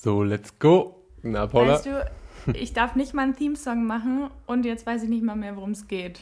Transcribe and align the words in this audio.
So, 0.00 0.22
let's 0.22 0.56
go. 0.60 0.94
Na, 1.24 1.48
Paula? 1.48 1.72
Weißt 1.74 1.86
du, 1.86 2.06
ich 2.54 2.72
darf 2.72 2.94
nicht 2.94 3.14
mal 3.14 3.22
einen 3.22 3.34
Theme-Song 3.34 3.84
machen 3.84 4.30
und 4.46 4.64
jetzt 4.64 4.86
weiß 4.86 5.02
ich 5.02 5.08
nicht 5.08 5.24
mal 5.24 5.34
mehr, 5.34 5.56
worum 5.56 5.72
es 5.72 5.88
geht. 5.88 6.20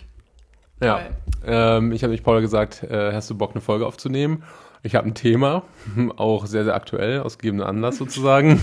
ja. 0.80 1.10
Ähm, 1.44 1.92
ich 1.92 2.02
habe 2.02 2.12
mich 2.12 2.22
Paula 2.22 2.40
gesagt, 2.40 2.84
äh, 2.84 3.12
hast 3.12 3.28
du 3.28 3.36
Bock, 3.36 3.50
eine 3.50 3.60
Folge 3.60 3.86
aufzunehmen? 3.86 4.44
Ich 4.82 4.94
habe 4.94 5.06
ein 5.06 5.14
Thema, 5.14 5.62
auch 6.16 6.46
sehr, 6.46 6.64
sehr 6.64 6.74
aktuell, 6.74 7.20
aus 7.20 7.36
gegebenem 7.36 7.66
Anlass 7.66 7.98
sozusagen. 7.98 8.62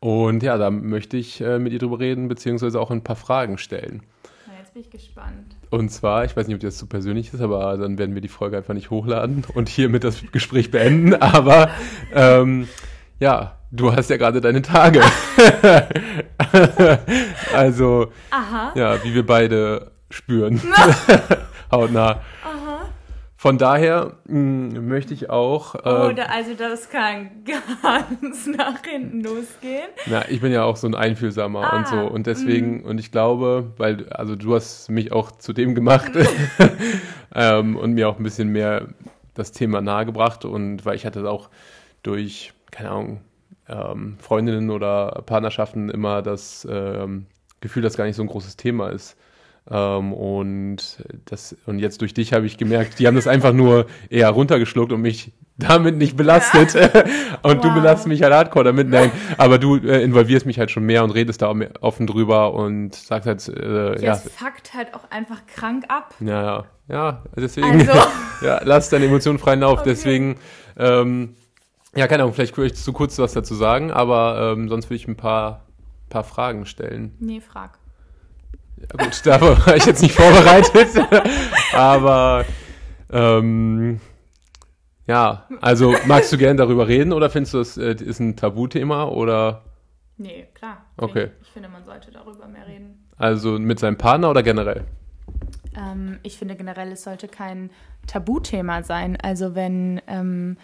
Und 0.00 0.42
ja, 0.42 0.58
da 0.58 0.70
möchte 0.70 1.16
ich 1.16 1.40
äh, 1.40 1.58
mit 1.58 1.72
ihr 1.72 1.78
drüber 1.78 1.98
reden, 1.98 2.28
beziehungsweise 2.28 2.78
auch 2.78 2.90
ein 2.90 3.02
paar 3.02 3.16
Fragen 3.16 3.56
stellen. 3.56 4.02
Na, 4.46 4.52
jetzt 4.58 4.74
bin 4.74 4.82
ich 4.82 4.90
gespannt. 4.90 5.56
Und 5.70 5.88
zwar, 5.88 6.26
ich 6.26 6.36
weiß 6.36 6.46
nicht, 6.46 6.56
ob 6.56 6.60
das 6.60 6.76
zu 6.76 6.86
persönlich 6.86 7.32
ist, 7.32 7.40
aber 7.40 7.78
dann 7.78 7.96
werden 7.96 8.14
wir 8.14 8.20
die 8.20 8.28
Folge 8.28 8.58
einfach 8.58 8.74
nicht 8.74 8.90
hochladen 8.90 9.46
und 9.54 9.70
hiermit 9.70 10.04
das 10.04 10.22
Gespräch 10.30 10.70
beenden. 10.70 11.14
Aber 11.22 11.70
ähm, 12.12 12.68
ja, 13.18 13.55
du 13.76 13.92
hast 13.94 14.10
ja 14.10 14.16
gerade 14.16 14.40
deine 14.40 14.62
Tage. 14.62 15.02
also, 17.54 18.12
Aha. 18.30 18.72
ja, 18.74 19.02
wie 19.04 19.14
wir 19.14 19.26
beide 19.26 19.90
spüren. 20.10 20.60
Hautnah. 21.70 22.20
Aha. 22.44 22.80
Von 23.38 23.58
daher 23.58 24.14
mh, 24.26 24.80
möchte 24.80 25.12
ich 25.14 25.28
auch. 25.30 25.74
Äh, 25.74 25.78
Oh, 25.84 26.12
da, 26.12 26.24
also 26.24 26.54
das 26.54 26.88
kann 26.88 27.30
ganz 27.44 28.46
nach 28.46 28.82
hinten 28.84 29.22
losgehen. 29.22 29.88
Na, 30.06 30.28
ich 30.28 30.40
bin 30.40 30.52
ja 30.52 30.64
auch 30.64 30.76
so 30.76 30.86
ein 30.86 30.94
Einfühlsamer 30.94 31.72
Ah, 31.72 31.76
und 31.76 31.88
so. 31.88 31.96
Und 31.98 32.26
deswegen, 32.26 32.82
und 32.82 32.98
ich 32.98 33.12
glaube, 33.12 33.72
weil, 33.76 34.08
also 34.10 34.36
du 34.36 34.54
hast 34.54 34.88
mich 34.90 35.12
auch 35.12 35.32
zu 35.32 35.52
dem 35.52 35.74
gemacht 35.74 36.12
ähm, 37.34 37.76
und 37.76 37.92
mir 37.92 38.08
auch 38.08 38.18
ein 38.18 38.24
bisschen 38.24 38.48
mehr 38.48 38.88
das 39.34 39.52
Thema 39.52 39.80
nahegebracht. 39.80 40.44
Und 40.44 40.84
weil 40.86 40.96
ich 40.96 41.04
hatte 41.04 41.28
auch 41.28 41.50
durch, 42.02 42.52
keine 42.70 42.90
Ahnung, 42.90 43.20
ähm, 43.68 44.16
Freundinnen 44.20 44.70
oder 44.70 45.22
Partnerschaften 45.26 45.88
immer 45.90 46.22
das 46.22 46.66
ähm, 46.70 47.26
Gefühl, 47.60 47.82
dass 47.82 47.96
gar 47.96 48.04
nicht 48.04 48.16
so 48.16 48.22
ein 48.22 48.28
großes 48.28 48.56
Thema 48.56 48.88
ist. 48.90 49.16
Ähm, 49.68 50.12
und 50.12 51.02
das, 51.24 51.56
und 51.66 51.80
jetzt 51.80 52.00
durch 52.00 52.14
dich 52.14 52.32
habe 52.32 52.46
ich 52.46 52.56
gemerkt, 52.56 52.98
die 53.00 53.06
haben 53.08 53.16
das 53.16 53.26
einfach 53.26 53.52
nur 53.52 53.86
eher 54.10 54.28
runtergeschluckt 54.30 54.92
und 54.92 55.00
mich 55.00 55.32
damit 55.58 55.96
nicht 55.96 56.16
belastet. 56.16 56.74
und 57.42 57.64
du 57.64 57.68
Wow. 57.68 57.74
belastest 57.74 58.06
mich 58.06 58.22
halt 58.22 58.32
hardcore 58.32 58.66
damit. 58.66 58.88
Nein, 58.88 59.10
aber 59.38 59.58
du 59.58 59.76
äh, 59.78 60.02
involvierst 60.04 60.46
mich 60.46 60.58
halt 60.60 60.70
schon 60.70 60.84
mehr 60.84 61.02
und 61.02 61.10
redest 61.10 61.42
da 61.42 61.52
offen 61.80 62.06
drüber 62.06 62.54
und 62.54 62.94
sagst 62.94 63.26
halt, 63.26 63.48
äh, 63.48 64.00
ja, 64.00 64.12
Jetzt 64.14 64.30
fuckt 64.30 64.74
halt 64.74 64.94
auch 64.94 65.10
einfach 65.10 65.44
krank 65.46 65.84
ab. 65.88 66.14
ja, 66.20 66.42
ja, 66.44 66.64
ja, 66.88 67.22
deswegen, 67.36 67.66
Also. 67.88 67.92
ja, 68.42 68.60
lass 68.62 68.90
deine 68.90 69.06
Emotionen 69.06 69.40
freien 69.40 69.60
Lauf. 69.60 69.80
Okay. 69.80 69.88
Deswegen, 69.90 70.36
ähm, 70.78 71.34
ja, 71.96 72.06
keine 72.06 72.22
Ahnung, 72.22 72.34
vielleicht 72.34 72.56
würde 72.56 72.72
ich 72.72 72.74
zu 72.74 72.92
kurz 72.92 73.18
was 73.18 73.32
dazu 73.32 73.54
sagen, 73.54 73.90
aber 73.90 74.52
ähm, 74.52 74.68
sonst 74.68 74.86
würde 74.86 74.96
ich 74.96 75.08
ein 75.08 75.16
paar, 75.16 75.66
paar 76.08 76.24
Fragen 76.24 76.66
stellen. 76.66 77.14
Nee, 77.18 77.40
frag. 77.40 77.78
Ja, 78.76 79.04
gut, 79.04 79.20
da 79.24 79.40
war 79.40 79.76
ich 79.76 79.86
jetzt 79.86 80.02
nicht 80.02 80.14
vorbereitet, 80.14 80.88
aber 81.72 82.44
ähm, 83.10 84.00
ja, 85.06 85.46
also 85.60 85.94
magst 86.06 86.32
du 86.32 86.38
gern 86.38 86.56
darüber 86.56 86.88
reden 86.88 87.12
oder 87.12 87.30
findest 87.30 87.54
du, 87.54 87.60
es 87.60 87.76
äh, 87.76 87.94
ist 87.94 88.20
ein 88.20 88.36
Tabuthema 88.36 89.04
oder 89.04 89.62
Nee, 90.18 90.48
klar. 90.54 90.86
Okay. 90.96 91.30
Ich 91.42 91.48
finde, 91.50 91.68
man 91.68 91.84
sollte 91.84 92.10
darüber 92.10 92.46
mehr 92.48 92.66
reden. 92.66 93.06
also 93.16 93.58
mit 93.58 93.78
seinem 93.78 93.98
Partner 93.98 94.30
oder 94.30 94.42
generell? 94.42 94.84
Ähm, 95.76 96.18
ich 96.22 96.38
finde 96.38 96.56
generell, 96.56 96.92
es 96.92 97.02
sollte 97.02 97.28
kein 97.28 97.70
Tabuthema 98.06 98.82
sein. 98.82 99.18
Also 99.20 99.54
wenn, 99.54 100.00
ähm, 100.06 100.56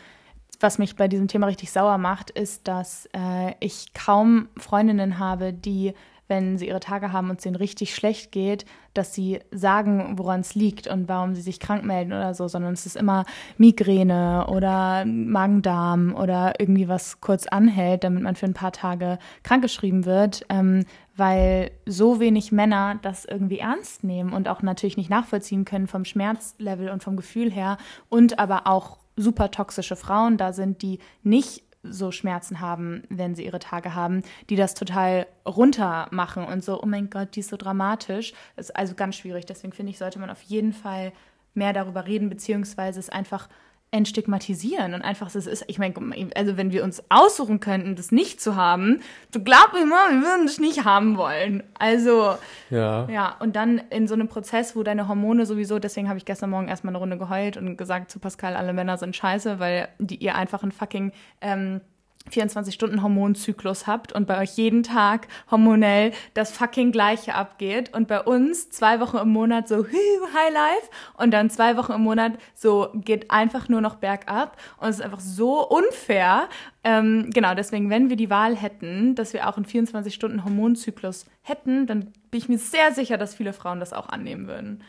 was 0.62 0.78
mich 0.78 0.96
bei 0.96 1.08
diesem 1.08 1.28
Thema 1.28 1.46
richtig 1.46 1.72
sauer 1.72 1.98
macht, 1.98 2.30
ist, 2.30 2.68
dass 2.68 3.08
äh, 3.12 3.54
ich 3.60 3.92
kaum 3.94 4.48
Freundinnen 4.56 5.18
habe, 5.18 5.52
die, 5.52 5.94
wenn 6.28 6.56
sie 6.56 6.68
ihre 6.68 6.80
Tage 6.80 7.12
haben 7.12 7.30
und 7.30 7.40
es 7.40 7.46
ihnen 7.46 7.56
richtig 7.56 7.94
schlecht 7.94 8.32
geht, 8.32 8.64
dass 8.94 9.14
sie 9.14 9.40
sagen, 9.50 10.18
woran 10.18 10.40
es 10.40 10.54
liegt 10.54 10.86
und 10.86 11.08
warum 11.08 11.34
sie 11.34 11.40
sich 11.40 11.60
krank 11.60 11.84
melden 11.84 12.12
oder 12.12 12.34
so, 12.34 12.46
sondern 12.48 12.74
es 12.74 12.86
ist 12.86 12.96
immer 12.96 13.24
Migräne 13.56 14.46
oder 14.48 15.04
Magen-Darm 15.04 16.14
oder 16.14 16.54
irgendwie 16.58 16.88
was 16.88 17.20
kurz 17.20 17.46
anhält, 17.46 18.04
damit 18.04 18.22
man 18.22 18.36
für 18.36 18.46
ein 18.46 18.54
paar 18.54 18.72
Tage 18.72 19.18
krankgeschrieben 19.42 20.04
wird, 20.04 20.44
ähm, 20.48 20.84
weil 21.16 21.70
so 21.86 22.20
wenig 22.20 22.52
Männer 22.52 22.98
das 23.02 23.24
irgendwie 23.24 23.58
ernst 23.58 24.04
nehmen 24.04 24.32
und 24.32 24.48
auch 24.48 24.62
natürlich 24.62 24.96
nicht 24.96 25.10
nachvollziehen 25.10 25.64
können 25.64 25.86
vom 25.86 26.04
Schmerzlevel 26.04 26.88
und 26.88 27.02
vom 27.02 27.16
Gefühl 27.16 27.50
her 27.50 27.78
und 28.08 28.38
aber 28.38 28.66
auch 28.66 29.01
super 29.16 29.50
toxische 29.50 29.96
Frauen 29.96 30.36
da 30.36 30.52
sind, 30.52 30.82
die 30.82 30.98
nicht 31.22 31.62
so 31.82 32.12
Schmerzen 32.12 32.60
haben, 32.60 33.02
wenn 33.08 33.34
sie 33.34 33.44
ihre 33.44 33.58
Tage 33.58 33.94
haben, 33.94 34.22
die 34.50 34.56
das 34.56 34.74
total 34.74 35.26
runter 35.44 36.06
machen 36.10 36.44
und 36.44 36.62
so, 36.62 36.80
oh 36.80 36.86
mein 36.86 37.10
Gott, 37.10 37.34
die 37.34 37.40
ist 37.40 37.50
so 37.50 37.56
dramatisch. 37.56 38.34
Das 38.56 38.70
ist 38.70 38.76
also 38.76 38.94
ganz 38.94 39.16
schwierig. 39.16 39.46
Deswegen 39.46 39.72
finde 39.72 39.90
ich, 39.90 39.98
sollte 39.98 40.20
man 40.20 40.30
auf 40.30 40.42
jeden 40.42 40.72
Fall 40.72 41.12
mehr 41.54 41.72
darüber 41.72 42.06
reden, 42.06 42.28
beziehungsweise 42.28 43.00
es 43.00 43.10
einfach 43.10 43.48
entstigmatisieren 43.92 44.94
und 44.94 45.02
einfach, 45.02 45.32
es 45.34 45.46
ist, 45.46 45.64
ich 45.68 45.78
meine, 45.78 45.94
also 46.34 46.56
wenn 46.56 46.72
wir 46.72 46.82
uns 46.82 47.02
aussuchen 47.10 47.60
könnten, 47.60 47.94
das 47.94 48.10
nicht 48.10 48.40
zu 48.40 48.56
haben, 48.56 49.00
du 49.32 49.44
glaub 49.44 49.74
mir 49.74 49.84
mal, 49.84 50.10
wir 50.10 50.22
würden 50.22 50.46
das 50.46 50.58
nicht 50.58 50.84
haben 50.84 51.18
wollen. 51.18 51.62
Also, 51.78 52.34
Ja. 52.70 53.06
ja, 53.10 53.36
und 53.38 53.54
dann 53.54 53.78
in 53.90 54.08
so 54.08 54.14
einem 54.14 54.28
Prozess, 54.28 54.74
wo 54.74 54.82
deine 54.82 55.08
Hormone 55.08 55.44
sowieso, 55.44 55.78
deswegen 55.78 56.08
habe 56.08 56.18
ich 56.18 56.24
gestern 56.24 56.50
Morgen 56.50 56.68
erstmal 56.68 56.92
eine 56.92 56.98
Runde 56.98 57.18
geheult 57.18 57.58
und 57.58 57.76
gesagt 57.76 58.10
zu 58.10 58.18
Pascal, 58.18 58.56
alle 58.56 58.72
Männer 58.72 58.96
sind 58.96 59.14
scheiße, 59.14 59.58
weil 59.60 59.88
die 59.98 60.16
ihr 60.16 60.34
einfach 60.34 60.62
einen 60.62 60.72
fucking 60.72 61.12
ähm, 61.42 61.82
24-Stunden-Hormonzyklus 62.30 63.86
habt 63.86 64.12
und 64.12 64.26
bei 64.26 64.40
euch 64.40 64.56
jeden 64.56 64.82
Tag 64.82 65.28
hormonell 65.50 66.12
das 66.34 66.52
fucking 66.52 66.92
Gleiche 66.92 67.34
abgeht 67.34 67.94
und 67.94 68.08
bei 68.08 68.20
uns 68.20 68.70
zwei 68.70 69.00
Wochen 69.00 69.18
im 69.18 69.30
Monat 69.30 69.68
so 69.68 69.84
High 69.86 70.52
Life 70.52 70.90
und 71.14 71.32
dann 71.32 71.50
zwei 71.50 71.76
Wochen 71.76 71.92
im 71.92 72.02
Monat 72.02 72.32
so 72.54 72.88
geht 72.94 73.30
einfach 73.30 73.68
nur 73.68 73.80
noch 73.80 73.96
bergab 73.96 74.56
und 74.78 74.88
es 74.88 74.96
ist 74.96 75.02
einfach 75.02 75.20
so 75.20 75.66
unfair. 75.66 76.48
Ähm, 76.84 77.30
genau, 77.32 77.54
deswegen, 77.54 77.90
wenn 77.90 78.08
wir 78.08 78.16
die 78.16 78.30
Wahl 78.30 78.56
hätten, 78.56 79.14
dass 79.14 79.32
wir 79.32 79.48
auch 79.48 79.56
einen 79.56 79.66
24-Stunden-Hormonzyklus 79.66 81.26
hätten, 81.42 81.86
dann 81.86 82.12
bin 82.30 82.38
ich 82.38 82.48
mir 82.48 82.58
sehr 82.58 82.92
sicher, 82.92 83.18
dass 83.18 83.34
viele 83.34 83.52
Frauen 83.52 83.80
das 83.80 83.92
auch 83.92 84.08
annehmen 84.08 84.48
würden. 84.48 84.82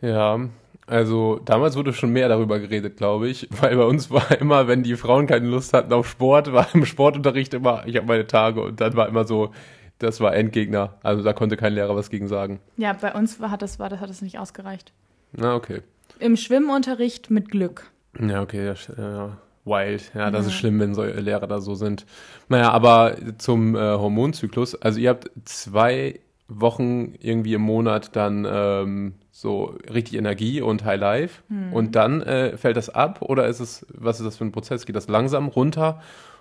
Ja, 0.00 0.38
also 0.86 1.40
damals 1.44 1.76
wurde 1.76 1.92
schon 1.92 2.10
mehr 2.10 2.28
darüber 2.28 2.58
geredet, 2.58 2.96
glaube 2.96 3.28
ich, 3.28 3.48
weil 3.60 3.76
bei 3.76 3.84
uns 3.84 4.10
war 4.10 4.30
immer, 4.40 4.68
wenn 4.68 4.82
die 4.82 4.96
Frauen 4.96 5.26
keine 5.26 5.46
Lust 5.48 5.72
hatten 5.72 5.92
auf 5.92 6.08
Sport, 6.08 6.52
war 6.52 6.68
im 6.74 6.84
Sportunterricht 6.84 7.54
immer, 7.54 7.86
ich 7.86 7.96
habe 7.96 8.06
meine 8.06 8.26
Tage 8.26 8.62
und 8.62 8.80
dann 8.80 8.94
war 8.96 9.08
immer 9.08 9.24
so, 9.24 9.52
das 9.98 10.20
war 10.20 10.34
Endgegner. 10.34 10.94
Also 11.02 11.22
da 11.22 11.32
konnte 11.32 11.56
kein 11.56 11.72
Lehrer 11.72 11.96
was 11.96 12.10
gegen 12.10 12.28
sagen. 12.28 12.60
Ja, 12.76 12.92
bei 12.92 13.14
uns 13.14 13.40
war, 13.40 13.50
hat, 13.50 13.62
das, 13.62 13.78
war, 13.78 13.88
das, 13.88 14.00
hat 14.00 14.10
das 14.10 14.22
nicht 14.22 14.38
ausgereicht. 14.38 14.92
Na, 15.32 15.54
okay. 15.54 15.82
Im 16.18 16.36
Schwimmunterricht 16.36 17.30
mit 17.30 17.50
Glück. 17.50 17.90
Ja, 18.20 18.42
okay, 18.42 18.66
das, 18.66 18.88
äh, 18.90 19.28
wild. 19.66 20.12
Ja, 20.14 20.30
das 20.30 20.46
ist 20.46 20.54
schlimm, 20.54 20.78
wenn 20.80 20.94
so 20.94 21.02
Lehrer 21.02 21.46
da 21.46 21.60
so 21.60 21.74
sind. 21.74 22.06
Naja, 22.48 22.70
aber 22.70 23.16
zum 23.38 23.74
äh, 23.74 23.78
Hormonzyklus, 23.78 24.74
also 24.76 24.98
ihr 25.00 25.10
habt 25.10 25.30
zwei 25.44 26.20
Wochen 26.48 27.14
irgendwie 27.18 27.54
im 27.54 27.62
Monat 27.62 28.14
dann 28.14 28.46
ähm, 28.48 29.14
so 29.32 29.76
richtig 29.92 30.14
Energie 30.16 30.60
und 30.60 30.84
High 30.84 31.00
Life 31.00 31.42
und 31.72 31.96
dann 31.96 32.22
äh, 32.22 32.56
fällt 32.56 32.76
das 32.76 32.88
ab 32.88 33.20
oder 33.22 33.46
ist 33.48 33.60
es, 33.60 33.84
was 33.92 34.20
ist 34.20 34.26
das 34.26 34.36
für 34.36 34.44
ein 34.44 34.52
Prozess? 34.52 34.86
Geht 34.86 34.94
das 34.96 35.08
langsam 35.08 35.48
runter 35.48 36.00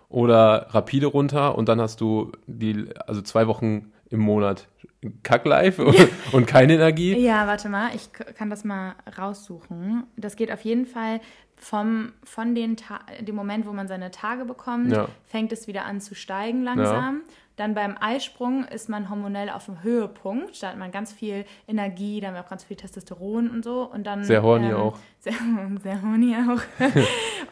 oder 0.10 0.68
rapide 0.70 1.08
runter 1.08 1.58
und 1.58 1.68
dann 1.70 1.82
hast 1.82 2.00
du 2.02 2.32
die, 2.46 2.86
also 3.08 3.22
zwei 3.22 3.48
Wochen 3.48 3.92
im 4.12 4.20
Monat 4.20 4.68
Kack-Life 5.24 5.84
und, 5.84 5.96
und 6.34 6.46
keine 6.46 6.76
Energie? 6.76 7.18
Ja, 7.18 7.48
warte 7.48 7.70
mal, 7.70 7.90
ich 7.96 8.12
kann 8.14 8.50
das 8.52 8.64
mal 8.64 8.94
raussuchen. 9.18 10.04
Das 10.18 10.36
geht 10.36 10.52
auf 10.52 10.62
jeden 10.62 10.86
Fall 10.86 11.20
vom, 11.56 12.12
von 12.24 12.54
den 12.54 12.78
Ta 12.78 13.00
dem 13.22 13.36
Moment, 13.36 13.66
wo 13.66 13.74
man 13.74 13.88
seine 13.88 14.12
Tage 14.12 14.46
bekommt, 14.46 14.92
Ja. 14.92 15.08
fängt 15.26 15.52
es 15.52 15.68
wieder 15.68 15.86
an 15.86 16.00
zu 16.02 16.14
steigen 16.14 16.64
langsam. 16.64 17.22
Dann 17.56 17.74
beim 17.74 17.98
Eisprung 18.00 18.66
ist 18.66 18.90
man 18.90 19.10
hormonell 19.10 19.50
auf 19.50 19.66
dem 19.66 19.82
Höhepunkt. 19.82 20.62
Da 20.62 20.70
hat 20.70 20.78
man 20.78 20.92
ganz 20.92 21.14
viel 21.14 21.46
Energie, 21.68 22.20
da 22.20 22.28
haben 22.28 22.34
wir 22.34 22.44
auch 22.44 22.50
ganz 22.50 22.64
viel 22.64 22.78
Testosteron 22.78 23.50
und 23.50 23.64
so. 23.64 23.84
Und 23.84 24.06
dann, 24.06 24.24
Sehr 24.24 24.44
horny 24.44 24.74
auch. 24.74 24.98
Sehr, 25.20 25.34
sehr 25.82 26.02
horny 26.04 26.36
auch. 26.36 26.62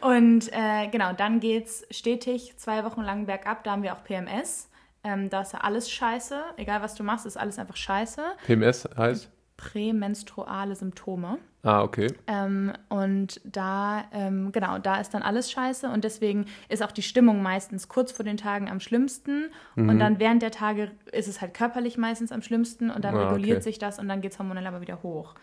und 0.08 0.48
äh, 0.52 0.86
genau, 0.92 1.12
dann 1.12 1.40
geht's 1.40 1.84
stetig 1.90 2.56
zwei 2.56 2.84
Wochen 2.84 3.02
lang 3.02 3.26
bergab. 3.26 3.64
Da 3.64 3.72
haben 3.72 3.82
wir 3.82 3.94
auch 3.94 4.04
PMS. 4.04 4.68
Ähm, 5.02 5.28
da 5.28 5.40
ist 5.40 5.54
ja 5.54 5.60
alles 5.60 5.90
scheiße. 5.90 6.40
Egal 6.56 6.82
was 6.82 6.94
du 6.94 7.02
machst, 7.02 7.26
ist 7.26 7.36
alles 7.36 7.58
einfach 7.58 7.76
scheiße 7.76 8.22
PMS 8.46 8.88
heißt? 8.96 9.30
prämenstruale 9.56 10.76
Symptome. 10.76 11.38
Ah, 11.64 11.82
okay. 11.82 12.08
Ähm, 12.26 12.72
und 12.90 13.40
da, 13.44 14.04
ähm, 14.12 14.52
genau, 14.52 14.78
da 14.78 15.00
ist 15.00 15.14
dann 15.14 15.22
alles 15.22 15.50
scheiße 15.50 15.88
und 15.88 16.04
deswegen 16.04 16.44
ist 16.68 16.82
auch 16.82 16.92
die 16.92 17.02
Stimmung 17.02 17.42
meistens 17.42 17.88
kurz 17.88 18.12
vor 18.12 18.24
den 18.24 18.36
Tagen 18.36 18.68
am 18.70 18.80
schlimmsten 18.80 19.46
Mhm. 19.74 19.88
und 19.88 19.98
dann 19.98 20.18
während 20.18 20.42
der 20.42 20.50
Tage 20.50 20.90
ist 21.10 21.26
es 21.26 21.40
halt 21.40 21.54
körperlich 21.54 21.96
meistens 21.96 22.32
am 22.32 22.42
schlimmsten 22.42 22.90
und 22.90 23.02
dann 23.02 23.14
Ah, 23.16 23.24
reguliert 23.30 23.56
okay. 23.58 23.62
sich 23.64 23.78
das 23.78 23.98
und 23.98 24.08
dann 24.08 24.20
geht 24.20 24.32
es 24.32 24.38
hormonell 24.38 24.66
aber 24.66 24.82
wieder 24.82 25.02
hoch. 25.02 25.34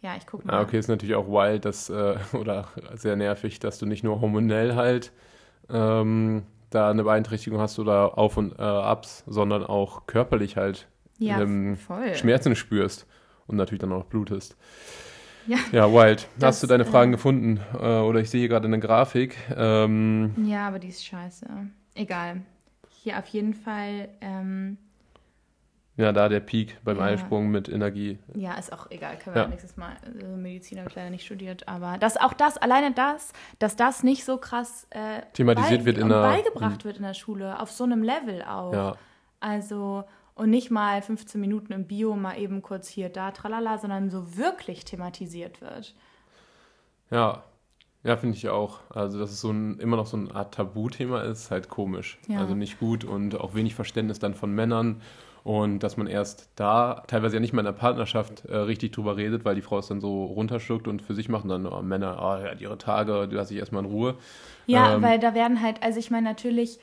Ja, 0.00 0.14
ich 0.16 0.26
gucke 0.28 0.46
mal. 0.46 0.54
Ah, 0.54 0.62
okay, 0.62 0.78
ist 0.78 0.86
natürlich 0.88 1.16
auch 1.16 1.26
wild, 1.26 1.64
dass, 1.64 1.90
äh, 1.90 2.16
oder 2.34 2.68
sehr 2.94 3.16
nervig, 3.16 3.58
dass 3.58 3.78
du 3.78 3.86
nicht 3.86 4.04
nur 4.04 4.20
hormonell 4.20 4.76
halt 4.76 5.10
ähm, 5.68 6.44
da 6.70 6.90
eine 6.90 7.02
Beeinträchtigung 7.04 7.58
hast 7.58 7.78
oder 7.80 8.16
Auf 8.16 8.36
und 8.36 8.52
äh, 8.58 8.62
Abs, 8.62 9.24
sondern 9.26 9.64
auch 9.64 10.06
körperlich 10.06 10.56
halt 10.56 10.86
Ja, 11.18 11.38
voll. 11.38 12.14
Schmerzen 12.14 12.54
spürst 12.54 13.06
und 13.46 13.56
natürlich 13.56 13.80
dann 13.80 13.92
auch 13.92 14.04
blutest. 14.04 14.56
Ja. 15.46 15.56
Ja, 15.72 15.92
wild. 15.92 16.28
Das, 16.38 16.56
Hast 16.56 16.62
du 16.62 16.66
deine 16.66 16.84
Fragen 16.84 17.10
äh, 17.12 17.16
gefunden? 17.16 17.60
Äh, 17.74 17.98
oder 18.00 18.20
ich 18.20 18.30
sehe 18.30 18.40
hier 18.40 18.48
gerade 18.48 18.66
eine 18.66 18.80
Grafik. 18.80 19.36
Ähm, 19.56 20.34
Ja, 20.46 20.68
aber 20.68 20.78
die 20.78 20.88
ist 20.88 21.04
scheiße. 21.04 21.46
Egal. 21.94 22.42
Hier 23.02 23.18
auf 23.18 23.26
jeden 23.26 23.52
Fall, 23.54 24.08
ähm, 24.20 24.78
ja, 25.96 26.10
da 26.12 26.28
der 26.28 26.40
Peak 26.40 26.78
beim 26.82 26.96
Ja. 26.96 27.04
Einsprung 27.04 27.50
mit 27.50 27.68
Energie. 27.68 28.18
ja, 28.34 28.54
ist 28.54 28.72
auch 28.72 28.90
egal, 28.90 29.16
können 29.18 29.36
wir 29.36 29.42
Ja. 29.42 29.48
nächstes 29.48 29.76
Mal. 29.76 29.92
Also 30.04 30.26
Medizin 30.36 30.78
habe 30.78 30.88
ich 30.88 30.96
leider 30.96 31.10
nicht 31.10 31.24
studiert, 31.24 31.68
aber 31.68 31.98
das, 31.98 32.16
auch 32.16 32.32
das, 32.32 32.56
alleine 32.56 32.92
das, 32.92 33.32
dass 33.60 33.76
das 33.76 34.02
nicht 34.02 34.24
so 34.24 34.38
krass 34.38 34.86
äh, 34.90 35.20
Thematisiert 35.34 35.84
wird 35.84 35.98
in 35.98 36.08
der- 36.08 36.22
beigebracht 36.22 36.84
wird 36.84 36.96
in 36.96 37.02
der 37.04 37.14
Schule, 37.14 37.60
auf 37.60 37.70
so 37.70 37.84
einem 37.84 38.02
Level 38.02 38.42
auch. 38.42 38.72
Ja. 38.72 38.94
Also, 39.40 40.04
und 40.34 40.50
nicht 40.50 40.70
mal 40.70 41.00
15 41.00 41.40
Minuten 41.40 41.72
im 41.72 41.86
Bio 41.86 42.16
mal 42.16 42.38
eben 42.38 42.62
kurz 42.62 42.88
hier, 42.88 43.08
da, 43.08 43.30
tralala, 43.30 43.78
sondern 43.78 44.10
so 44.10 44.36
wirklich 44.36 44.84
thematisiert 44.84 45.60
wird. 45.60 45.94
Ja, 47.10 47.44
ja, 48.04 48.18
finde 48.18 48.36
ich 48.36 48.48
auch. 48.50 48.80
Also, 48.90 49.18
dass 49.18 49.30
es 49.30 49.40
so 49.40 49.50
ein, 49.50 49.78
immer 49.78 49.96
noch 49.96 50.06
so 50.06 50.18
eine 50.18 50.34
Art 50.34 50.54
Tabuthema 50.54 51.22
ist, 51.22 51.50
halt 51.50 51.70
komisch. 51.70 52.18
Ja. 52.28 52.38
Also 52.38 52.54
nicht 52.54 52.78
gut 52.78 53.02
und 53.02 53.40
auch 53.40 53.54
wenig 53.54 53.74
Verständnis 53.74 54.18
dann 54.18 54.34
von 54.34 54.54
Männern. 54.54 55.00
Und 55.42 55.80
dass 55.80 55.96
man 55.96 56.06
erst 56.06 56.48
da, 56.56 57.02
teilweise 57.06 57.36
ja 57.36 57.40
nicht 57.40 57.52
mal 57.52 57.60
in 57.60 57.66
der 57.66 57.72
Partnerschaft, 57.72 58.46
äh, 58.46 58.56
richtig 58.56 58.92
drüber 58.92 59.16
redet, 59.16 59.44
weil 59.44 59.54
die 59.54 59.62
Frau 59.62 59.78
es 59.78 59.88
dann 59.88 60.00
so 60.00 60.24
runterschluckt 60.24 60.88
und 60.88 61.02
für 61.02 61.14
sich 61.14 61.28
macht 61.28 61.44
und 61.44 61.50
dann 61.50 61.66
oh, 61.66 61.82
Männer, 61.82 62.18
oh, 62.18 62.42
ja, 62.42 62.52
ihre 62.54 62.78
Tage, 62.78 63.28
die 63.28 63.36
lasse 63.36 63.52
ich 63.52 63.60
erstmal 63.60 63.84
in 63.84 63.90
Ruhe. 63.90 64.14
Ja, 64.66 64.94
Ähm, 64.94 65.02
weil 65.02 65.18
da 65.18 65.34
werden 65.34 65.60
halt, 65.60 65.82
also 65.82 65.98
ich 65.98 66.10
meine, 66.10 66.26
natürlich 66.26 66.78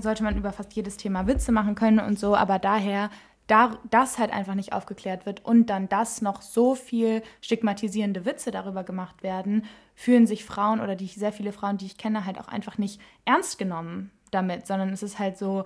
sollte 0.00 0.22
man 0.22 0.36
über 0.36 0.52
fast 0.52 0.72
jedes 0.74 0.96
Thema 0.96 1.26
Witze 1.26 1.52
machen 1.52 1.74
können 1.74 2.00
und 2.00 2.18
so, 2.18 2.34
aber 2.36 2.58
daher, 2.58 3.10
da 3.46 3.78
das 3.90 4.18
halt 4.18 4.32
einfach 4.32 4.54
nicht 4.54 4.72
aufgeklärt 4.72 5.24
wird 5.24 5.44
und 5.44 5.66
dann 5.66 5.88
das 5.88 6.22
noch 6.22 6.42
so 6.42 6.74
viel 6.74 7.22
stigmatisierende 7.40 8.24
Witze 8.24 8.50
darüber 8.50 8.84
gemacht 8.84 9.22
werden, 9.22 9.64
fühlen 9.94 10.26
sich 10.26 10.44
Frauen 10.44 10.80
oder 10.80 10.96
die 10.96 11.06
sehr 11.06 11.32
viele 11.32 11.52
Frauen, 11.52 11.78
die 11.78 11.86
ich 11.86 11.96
kenne, 11.96 12.24
halt 12.26 12.38
auch 12.38 12.48
einfach 12.48 12.78
nicht 12.78 13.00
ernst 13.24 13.58
genommen 13.58 14.10
damit, 14.30 14.66
sondern 14.66 14.90
es 14.90 15.02
ist 15.02 15.18
halt 15.18 15.38
so, 15.38 15.64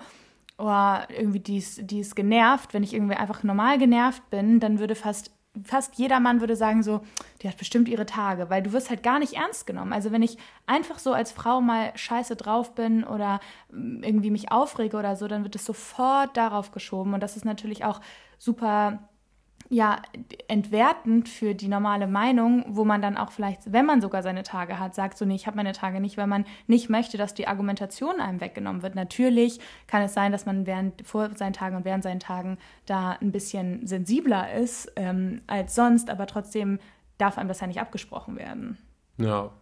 oh, 0.59 0.95
irgendwie 1.09 1.41
die 1.41 1.59
ist, 1.59 1.91
die 1.91 2.01
ist 2.01 2.15
genervt. 2.15 2.73
Wenn 2.73 2.83
ich 2.83 2.95
irgendwie 2.95 3.17
einfach 3.17 3.43
normal 3.43 3.79
genervt 3.79 4.29
bin, 4.31 4.61
dann 4.61 4.79
würde 4.79 4.95
fast, 4.95 5.33
fast 5.65 5.97
jeder 5.97 6.19
Mann 6.21 6.41
würde 6.41 6.57
sagen 6.57 6.83
so, 6.83 7.03
die 7.43 7.49
hat 7.49 7.59
bestimmt 7.59 7.89
ihre 7.89 8.07
Tage, 8.07 8.49
weil 8.49 8.63
du 8.63 8.73
wirst 8.73 8.89
halt 8.89 9.03
gar 9.03 9.19
nicht 9.19 9.35
ernst 9.35 9.67
genommen. 9.67 9.93
Also 9.93 10.11
wenn 10.11 10.23
ich 10.23 10.39
einfach 10.67 10.99
so 10.99 11.13
als 11.13 11.33
Frau 11.33 11.61
mal 11.61 11.93
scheiße 11.95 12.37
drauf 12.37 12.75
bin 12.75 13.05
oder 13.05 13.41
mm, 13.71 14.03
irgendwie 14.03 14.31
mich 14.31 14.51
aufrege 14.51 14.97
oder 14.97 15.17
so, 15.17 15.29
dann 15.29 15.45
wird 15.45 15.55
es 15.55 15.67
sofort 15.67 16.37
darauf 16.37 16.73
geschoben. 16.73 17.13
Und 17.13 17.23
das 17.23 17.37
ist 17.37 17.45
natürlich 17.45 17.85
auch 17.85 18.01
super 18.39 19.09
ja, 19.73 20.03
entwertend 20.49 21.31
für 21.31 21.55
die 21.55 21.69
normale 21.69 22.07
Meinung, 22.07 22.67
wo 22.69 22.85
man 22.85 23.01
dann 23.01 23.17
auch 23.17 23.33
vielleicht, 23.33 23.73
wenn 23.73 23.87
man 23.87 24.03
sogar 24.03 24.23
seine 24.23 24.43
Tage 24.43 24.79
hat, 24.79 24.95
sagt 24.95 25.17
so, 25.17 25.25
nee, 25.25 25.35
ich 25.35 25.47
habe 25.47 25.57
meine 25.57 25.73
Tage 25.73 25.99
nicht, 25.99 26.19
weil 26.19 26.27
man 26.27 26.45
nicht 26.67 26.91
möchte, 26.91 27.17
dass 27.17 27.33
die 27.33 27.49
Argumentation 27.49 28.21
einem 28.21 28.43
weggenommen 28.43 28.83
wird. 28.83 28.97
Natürlich 28.97 29.61
kann 29.87 30.03
es 30.03 30.13
sein, 30.13 30.31
dass 30.31 30.45
man 30.45 30.67
während 30.67 31.07
vor 31.07 31.31
seinen 31.31 31.55
Tagen 31.55 31.75
und 31.75 31.87
während 31.87 32.03
seinen 32.03 32.21
Tagen 32.21 32.59
da 32.85 33.13
ein 33.13 33.33
bisschen 33.33 33.87
sensibler 33.87 34.53
ist 34.53 34.93
ähm, 34.97 35.41
als 35.47 35.75
sonst, 35.75 36.11
aber 36.11 36.27
trotzdem 36.27 36.79
darf 37.17 37.39
einem 37.39 37.49
das 37.49 37.61
ja 37.61 37.67
nicht 37.67 37.81
abgesprochen 37.81 38.37
werden. 38.37 38.77
Ja. 39.17 39.53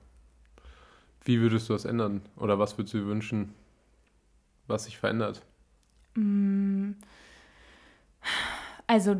Wie 1.22 1.40
würdest 1.40 1.68
du 1.68 1.72
das 1.74 1.84
ändern? 1.84 2.22
Oder 2.34 2.58
was 2.58 2.76
würdest 2.76 2.94
du 2.94 2.98
dir 2.98 3.06
wünschen, 3.06 3.54
was 4.66 4.86
sich 4.86 4.98
verändert? 4.98 5.42
Also 8.90 9.14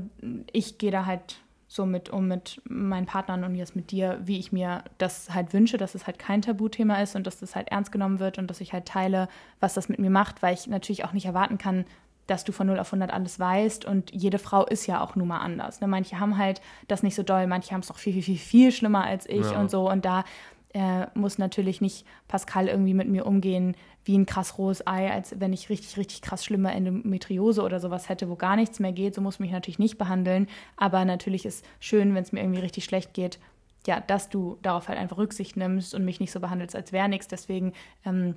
ich 0.53 0.79
gehe 0.79 0.91
da 0.91 1.07
halt 1.07 1.37
so 1.69 1.87
mit 1.87 2.11
um 2.11 2.27
mit 2.27 2.61
meinen 2.69 3.07
Partnern 3.07 3.45
und 3.45 3.55
jetzt 3.55 3.77
mit 3.77 3.93
dir, 3.93 4.19
wie 4.21 4.37
ich 4.41 4.51
mir 4.51 4.83
das 4.99 5.33
halt 5.33 5.53
wünsche, 5.55 5.79
dass 5.79 5.95
es 5.95 6.09
halt 6.09 6.19
kein 6.19 6.43
Tabuthema 6.43 6.97
ist 7.01 7.15
und 7.15 7.25
dass 7.25 7.39
das 7.39 7.55
halt 7.55 7.69
ernst 7.69 7.93
genommen 7.93 8.19
wird 8.19 8.39
und 8.39 8.49
dass 8.51 8.61
ich 8.61 8.73
halt 8.73 8.87
teile, 8.87 9.29
was 9.61 9.75
das 9.75 9.89
mit 9.89 10.01
mir 10.01 10.11
macht, 10.11 10.43
weil 10.43 10.55
ich 10.55 10.67
natürlich 10.67 11.05
auch 11.05 11.13
nicht 11.13 11.27
erwarten 11.27 11.57
kann, 11.57 11.85
dass 12.27 12.43
du 12.43 12.51
von 12.51 12.67
0 12.67 12.81
auf 12.81 12.89
100 12.89 13.13
alles 13.13 13.39
weißt 13.39 13.85
und 13.85 14.11
jede 14.13 14.41
Frau 14.41 14.67
ist 14.67 14.89
ja 14.89 15.01
auch 15.01 15.15
nun 15.15 15.29
mal 15.29 15.39
anders. 15.39 15.81
Ne? 15.81 15.87
Manche 15.87 16.19
haben 16.19 16.37
halt 16.37 16.61
das 16.89 17.05
nicht 17.05 17.15
so 17.15 17.23
doll, 17.23 17.47
manche 17.47 17.71
haben 17.73 17.83
es 17.83 17.89
noch 17.91 17.99
viel, 17.99 18.15
viel, 18.15 18.25
viel, 18.25 18.39
viel 18.39 18.73
schlimmer 18.73 19.05
als 19.05 19.29
ich 19.29 19.53
Ja. 19.53 19.61
und 19.61 19.71
so 19.71 19.89
und 19.89 20.05
da 20.05 20.25
äh, 20.73 21.07
muss 21.15 21.39
natürlich 21.39 21.81
nicht 21.81 22.07
Pascal 22.29 22.69
irgendwie 22.69 22.95
mit 22.95 23.09
mir 23.09 23.27
umgehen 23.27 23.75
wie 24.05 24.17
ein 24.17 24.27
krass 24.27 24.57
rohes 24.57 24.87
Ei, 24.87 25.11
als 25.11 25.39
wenn 25.39 25.53
ich 25.53 25.69
richtig, 25.69 25.97
richtig 25.97 26.23
krass 26.23 26.45
schlimme 26.45 26.73
Endometriose 26.73 27.63
oder 27.63 27.81
sowas 27.81 28.09
hätte, 28.09 28.29
wo 28.29 28.37
gar 28.37 28.57
nichts 28.57 28.81
mehr 28.81 28.93
geht. 28.93 29.15
So 29.15 29.21
muss 29.21 29.39
mich 29.39 29.51
natürlich 29.51 29.79
nicht 29.79 29.99
behandeln. 29.99 30.49
Aber 30.77 31.05
natürlich 31.05 31.45
ist 31.45 31.65
schön, 31.81 32.15
wenn 32.15 32.23
es 32.23 32.33
mir 32.33 32.41
irgendwie 32.41 32.61
richtig 32.61 32.85
schlecht 32.85 33.15
geht, 33.15 33.39
ja, 33.87 34.01
dass 34.01 34.29
du 34.29 34.59
darauf 34.63 34.89
halt 34.89 34.99
einfach 34.99 35.19
Rücksicht 35.19 35.57
nimmst 35.57 35.95
und 35.95 36.05
mich 36.05 36.21
nicht 36.21 36.33
so 36.33 36.41
behandelst, 36.41 36.77
als 36.77 36.93
wäre 36.93 37.09
nichts. 37.09 37.29
Deswegen 37.29 37.73
ähm, 38.05 38.37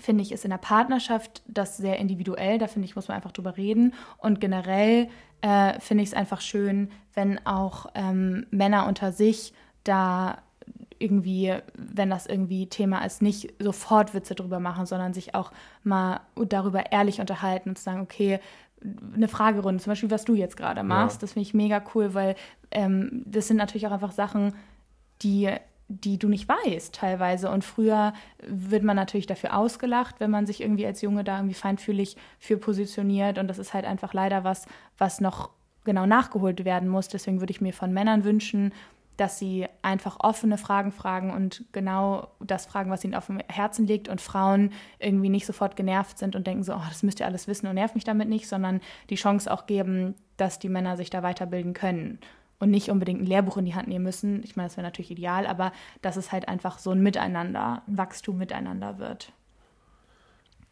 finde 0.00 0.22
ich, 0.22 0.32
ist 0.32 0.44
in 0.44 0.50
der 0.50 0.58
Partnerschaft 0.58 1.42
das 1.46 1.76
sehr 1.76 1.98
individuell. 1.98 2.58
Da 2.58 2.66
finde 2.66 2.86
ich, 2.86 2.96
muss 2.96 3.08
man 3.08 3.16
einfach 3.16 3.32
drüber 3.32 3.56
reden. 3.56 3.94
Und 4.18 4.40
generell 4.40 5.08
äh, 5.42 5.78
finde 5.80 6.04
ich 6.04 6.10
es 6.10 6.14
einfach 6.14 6.40
schön, 6.40 6.90
wenn 7.14 7.44
auch 7.46 7.86
ähm, 7.94 8.46
Männer 8.50 8.86
unter 8.86 9.12
sich 9.12 9.52
da 9.84 10.38
irgendwie, 11.02 11.54
wenn 11.74 12.10
das 12.10 12.26
irgendwie 12.26 12.66
Thema 12.68 13.04
ist, 13.04 13.20
nicht 13.22 13.52
sofort 13.58 14.14
Witze 14.14 14.34
drüber 14.34 14.60
machen, 14.60 14.86
sondern 14.86 15.12
sich 15.12 15.34
auch 15.34 15.50
mal 15.82 16.20
darüber 16.36 16.92
ehrlich 16.92 17.20
unterhalten 17.20 17.70
und 17.70 17.78
zu 17.78 17.84
sagen, 17.84 18.00
okay, 18.00 18.38
eine 19.14 19.28
Fragerunde, 19.28 19.82
zum 19.82 19.92
Beispiel, 19.92 20.10
was 20.10 20.24
du 20.24 20.34
jetzt 20.34 20.56
gerade 20.56 20.82
machst, 20.82 21.16
Ja. 21.16 21.20
das 21.20 21.32
finde 21.34 21.46
ich 21.46 21.54
mega 21.54 21.82
cool, 21.94 22.14
weil 22.14 22.34
ähm, 22.70 23.22
das 23.26 23.48
sind 23.48 23.56
natürlich 23.56 23.86
auch 23.86 23.92
einfach 23.92 24.10
Sachen, 24.12 24.54
die, 25.22 25.50
die 25.88 26.18
du 26.18 26.28
nicht 26.28 26.48
weißt 26.48 26.94
teilweise. 26.94 27.48
Und 27.50 27.62
früher 27.64 28.12
wird 28.46 28.82
man 28.82 28.96
natürlich 28.96 29.26
dafür 29.26 29.56
ausgelacht, 29.56 30.16
wenn 30.18 30.30
man 30.32 30.46
sich 30.46 30.60
irgendwie 30.60 30.86
als 30.86 31.00
Junge 31.00 31.22
da 31.22 31.36
irgendwie 31.36 31.54
feinfühlig 31.54 32.16
für 32.40 32.56
positioniert. 32.56 33.38
Und 33.38 33.46
das 33.48 33.58
ist 33.58 33.72
halt 33.72 33.84
einfach 33.84 34.14
leider 34.14 34.42
was, 34.42 34.66
was 34.98 35.20
noch 35.20 35.50
genau 35.84 36.06
nachgeholt 36.06 36.64
werden 36.64 36.88
muss. 36.88 37.06
Deswegen 37.08 37.40
würde 37.40 37.52
ich 37.52 37.60
mir 37.60 37.72
von 37.72 37.92
Männern 37.92 38.24
wünschen, 38.24 38.72
dass 39.16 39.38
sie 39.38 39.66
einfach 39.82 40.18
offene 40.20 40.58
Fragen 40.58 40.92
fragen 40.92 41.30
und 41.30 41.64
genau 41.72 42.28
das 42.40 42.66
fragen, 42.66 42.90
was 42.90 43.04
ihnen 43.04 43.14
auf 43.14 43.26
dem 43.26 43.40
Herzen 43.48 43.86
liegt 43.86 44.08
und 44.08 44.20
Frauen 44.20 44.70
irgendwie 44.98 45.28
nicht 45.28 45.46
sofort 45.46 45.76
genervt 45.76 46.18
sind 46.18 46.34
und 46.34 46.46
denken 46.46 46.62
so, 46.62 46.74
oh, 46.74 46.82
das 46.88 47.02
müsst 47.02 47.20
ihr 47.20 47.26
alles 47.26 47.46
wissen 47.46 47.66
und 47.66 47.74
nervt 47.74 47.94
mich 47.94 48.04
damit 48.04 48.28
nicht, 48.28 48.48
sondern 48.48 48.80
die 49.10 49.16
Chance 49.16 49.52
auch 49.52 49.66
geben, 49.66 50.14
dass 50.36 50.58
die 50.58 50.68
Männer 50.68 50.96
sich 50.96 51.10
da 51.10 51.22
weiterbilden 51.22 51.74
können 51.74 52.18
und 52.58 52.70
nicht 52.70 52.90
unbedingt 52.90 53.20
ein 53.20 53.26
Lehrbuch 53.26 53.56
in 53.56 53.64
die 53.64 53.74
Hand 53.74 53.88
nehmen 53.88 54.04
müssen. 54.04 54.42
Ich 54.44 54.56
meine, 54.56 54.68
das 54.68 54.76
wäre 54.76 54.86
natürlich 54.86 55.10
ideal, 55.10 55.46
aber 55.46 55.72
dass 56.00 56.16
es 56.16 56.32
halt 56.32 56.48
einfach 56.48 56.78
so 56.78 56.92
ein 56.92 57.02
Miteinander, 57.02 57.82
ein 57.86 57.98
Wachstum 57.98 58.38
miteinander 58.38 58.98
wird. 58.98 59.32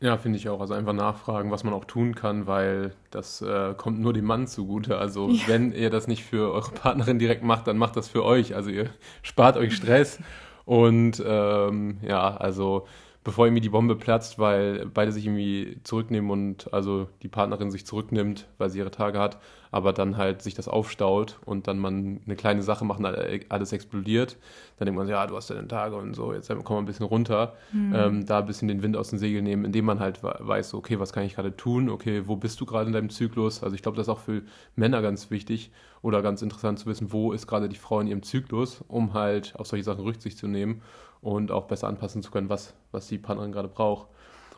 Ja, 0.03 0.17
finde 0.17 0.39
ich 0.39 0.49
auch. 0.49 0.61
Also 0.61 0.73
einfach 0.73 0.95
nachfragen, 0.95 1.51
was 1.51 1.63
man 1.63 1.75
auch 1.75 1.85
tun 1.85 2.15
kann, 2.15 2.47
weil 2.47 2.95
das 3.11 3.43
äh, 3.43 3.75
kommt 3.75 4.01
nur 4.01 4.15
dem 4.15 4.25
Mann 4.25 4.47
zugute. 4.47 4.97
Also 4.97 5.29
Ja. 5.29 5.43
wenn 5.49 5.73
ihr 5.73 5.91
das 5.91 6.07
nicht 6.07 6.25
für 6.25 6.53
eure 6.53 6.71
Partnerin 6.73 7.19
direkt 7.19 7.43
macht, 7.43 7.67
dann 7.67 7.77
macht 7.77 7.97
das 7.97 8.09
für 8.09 8.25
euch. 8.25 8.55
Also 8.55 8.71
ihr 8.71 8.89
spart 9.23 9.57
euch 9.59 9.75
Stress. 9.77 10.19
Und 10.65 11.23
ähm, 11.27 11.99
ja, 12.03 12.35
also 12.37 12.87
bevor 13.23 13.47
irgendwie 13.47 13.61
die 13.61 13.69
Bombe 13.69 13.97
platzt, 13.97 14.39
weil 14.39 14.87
beide 14.87 15.13
sich 15.13 15.27
irgendwie 15.27 15.79
zurücknehmen 15.85 16.31
und 16.31 16.73
also 16.73 17.09
die 17.23 17.29
Partnerin 17.29 17.71
sich 17.71 17.85
zurücknimmt, 17.85 18.49
weil 18.57 18.71
sie 18.71 18.79
ihre 18.79 18.91
Tage 18.91 19.19
hat, 19.19 19.39
aber 19.71 19.93
dann 19.93 20.17
halt 20.17 20.41
sich 20.43 20.55
das 20.55 20.69
aufstaut 20.69 21.39
und 21.45 21.69
dann 21.69 21.79
man 21.79 22.21
eine 22.25 22.35
kleine 22.37 22.63
Sache 22.63 22.85
macht 22.85 22.99
und 22.99 23.07
alles 23.51 23.73
explodiert, 23.73 24.39
dann 24.79 24.87
denkt 24.87 24.97
man 24.99 25.07
so, 25.07 25.13
ja, 25.13 25.27
du 25.27 25.37
hast 25.37 25.51
deine 25.51 25.69
Tage 25.69 25.97
und 25.97 26.15
so, 26.15 26.33
jetzt 26.33 26.49
kommen 26.49 26.65
wir 26.65 26.79
ein 26.79 26.87
bisschen 26.87 27.07
runter, 27.07 27.55
ähm, 27.91 28.25
da 28.25 28.39
ein 28.39 28.47
bisschen 28.47 28.69
den 28.69 28.83
Wind 28.83 28.97
aus 28.97 29.11
den 29.11 29.19
Segeln 29.19 29.45
nehmen, 29.45 29.65
indem 29.65 29.85
man 29.85 30.01
halt 30.01 30.23
we- 30.23 30.37
weiß, 30.39 30.75
okay, 30.75 30.99
was 30.99 31.13
kann 31.13 31.25
ich 31.25 31.35
gerade 31.35 31.55
tun, 31.57 31.91
okay, 31.91 32.23
wo 32.27 32.37
bist 32.37 32.61
du 32.61 32.67
gerade 32.67 32.87
in 32.87 32.93
deinem 32.93 33.11
Zyklus? 33.11 33.63
Also 33.63 33.75
ich 33.75 33.83
glaube, 33.83 33.97
das 33.97 34.07
ist 34.07 34.13
auch 34.13 34.21
für 34.21 34.43
Männer 34.77 35.03
ganz 35.03 35.31
wichtig 35.31 35.71
oder 36.03 36.23
ganz 36.23 36.41
interessant 36.43 36.79
zu 36.79 36.87
wissen, 36.87 37.13
wo 37.13 37.33
ist 37.33 37.47
gerade 37.47 37.69
die 37.69 37.77
Frau 37.77 38.01
in 38.01 38.07
ihrem 38.07 38.23
Zyklus, 38.23 38.83
um 38.89 39.13
halt 39.13 39.55
auf 39.57 39.67
solche 39.67 39.85
Sachen 39.85 40.03
Rücksicht 40.03 40.39
zu 40.39 40.49
nehmen 40.49 40.83
und 41.23 41.51
auch 41.51 41.65
besser 41.67 41.89
anpassen 41.89 42.23
zu 42.23 42.31
können, 42.31 42.49
was, 42.49 42.75
was 42.93 43.09
die 43.09 43.19
Partnerin 43.19 43.53
gerade 43.53 43.69
braucht. 43.69 44.09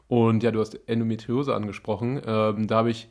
Und 0.08 0.42
ja, 0.42 0.50
du 0.50 0.60
hast 0.60 0.74
Endometriose 0.88 1.54
angesprochen. 1.54 2.20
Ähm, 2.26 2.66
da 2.66 2.76
habe 2.76 2.90
ich 2.90 3.08